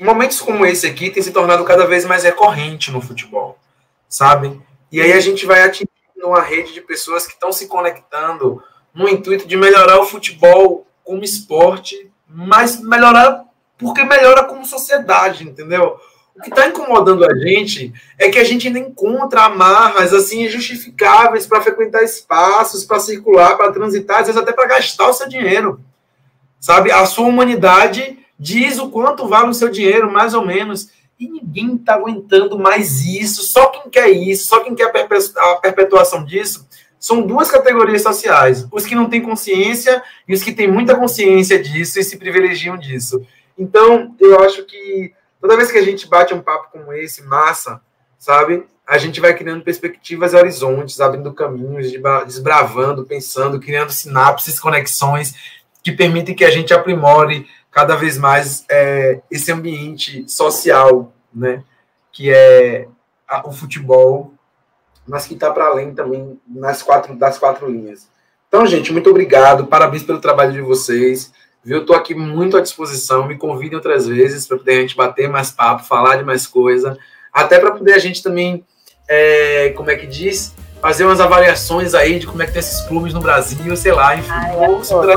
[0.00, 3.56] momentos como esse aqui têm se tornado cada vez mais recorrente no futebol,
[4.08, 4.60] sabe?
[4.90, 5.92] E aí a gente vai atingindo
[6.24, 8.60] uma rede de pessoas que estão se conectando
[8.92, 13.44] no intuito de melhorar o futebol como esporte, mas melhorar
[13.78, 16.00] porque melhora como sociedade, entendeu?
[16.36, 21.46] O que está incomodando a gente é que a gente ainda encontra amarras assim justificáveis
[21.46, 25.80] para frequentar espaços, para circular, para transitar, às vezes até para gastar o seu dinheiro.
[26.58, 26.90] Sabe?
[26.90, 30.88] A sua humanidade diz o quanto vale o seu dinheiro, mais ou menos.
[31.20, 33.42] E ninguém está aguentando mais isso.
[33.44, 36.66] Só quem quer isso, só quem quer a perpetuação disso,
[36.98, 41.62] são duas categorias sociais: os que não têm consciência e os que têm muita consciência
[41.62, 43.24] disso e se privilegiam disso.
[43.56, 45.12] Então, eu acho que
[45.44, 47.78] toda vez que a gente bate um papo como esse, massa,
[48.18, 48.66] sabe?
[48.86, 51.92] A gente vai criando perspectivas e horizontes, abrindo caminhos,
[52.24, 55.34] desbravando, pensando, criando sinapses, conexões
[55.82, 61.62] que permitem que a gente aprimore cada vez mais é, esse ambiente social, né?
[62.10, 62.88] Que é
[63.28, 64.32] a, o futebol
[65.06, 68.08] mas que está para além também nas quatro, das quatro linhas.
[68.48, 71.30] Então, gente, muito obrigado, parabéns pelo trabalho de vocês.
[71.64, 71.80] Viu?
[71.80, 73.26] Estou aqui muito à disposição.
[73.26, 76.98] Me convidem outras vezes para poder a gente bater mais papo, falar de mais coisa,
[77.32, 78.62] até para poder a gente também,
[79.08, 82.82] é, como é que diz, fazer umas avaliações aí de como é que tem esses
[82.82, 84.28] clubes no Brasil, sei lá, enfim.
[84.30, 85.14] Ai, vamos, vamos,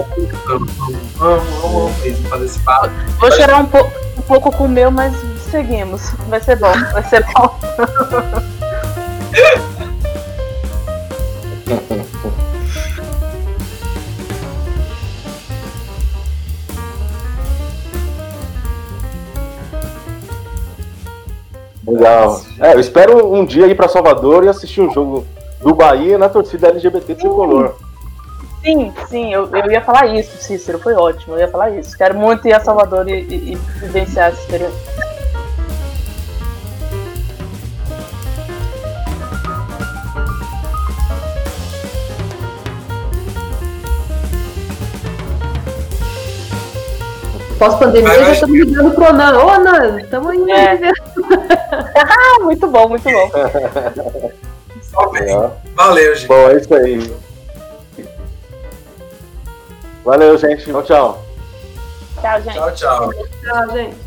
[1.17, 2.89] vamos, mesmo fazer esse papo.
[3.19, 3.79] Vou chorar um, po
[4.17, 5.13] um pouco com o meu, mas
[5.51, 6.09] seguimos.
[6.29, 7.59] Vai ser bom, vai ser bom.
[21.87, 22.41] Legal.
[22.59, 25.25] É, eu espero um dia ir para Salvador e assistir um jogo
[25.61, 27.75] do Bahia na torcida LGBT tricolor.
[28.61, 31.97] Sim, sim, eu, eu ia falar isso, Cícero, foi ótimo, eu ia falar isso.
[31.97, 34.77] Quero muito ir a Salvador e, e, e vivenciar essa experiência.
[47.57, 49.37] Pós-pandemia já estamos ligando pro Nan.
[49.37, 50.51] Ô, Nan, estamos indo.
[50.51, 50.79] É.
[51.97, 53.31] ah, muito bom, muito bom.
[55.17, 55.51] É.
[55.75, 56.27] Valeu, gente.
[56.27, 57.15] Bom, é isso aí.
[60.03, 60.65] Valeu, gente.
[60.65, 61.25] Tchau, tchau.
[62.21, 62.53] Tchau, gente.
[62.55, 63.13] Tchau, tchau.
[63.43, 64.06] Tchau, gente.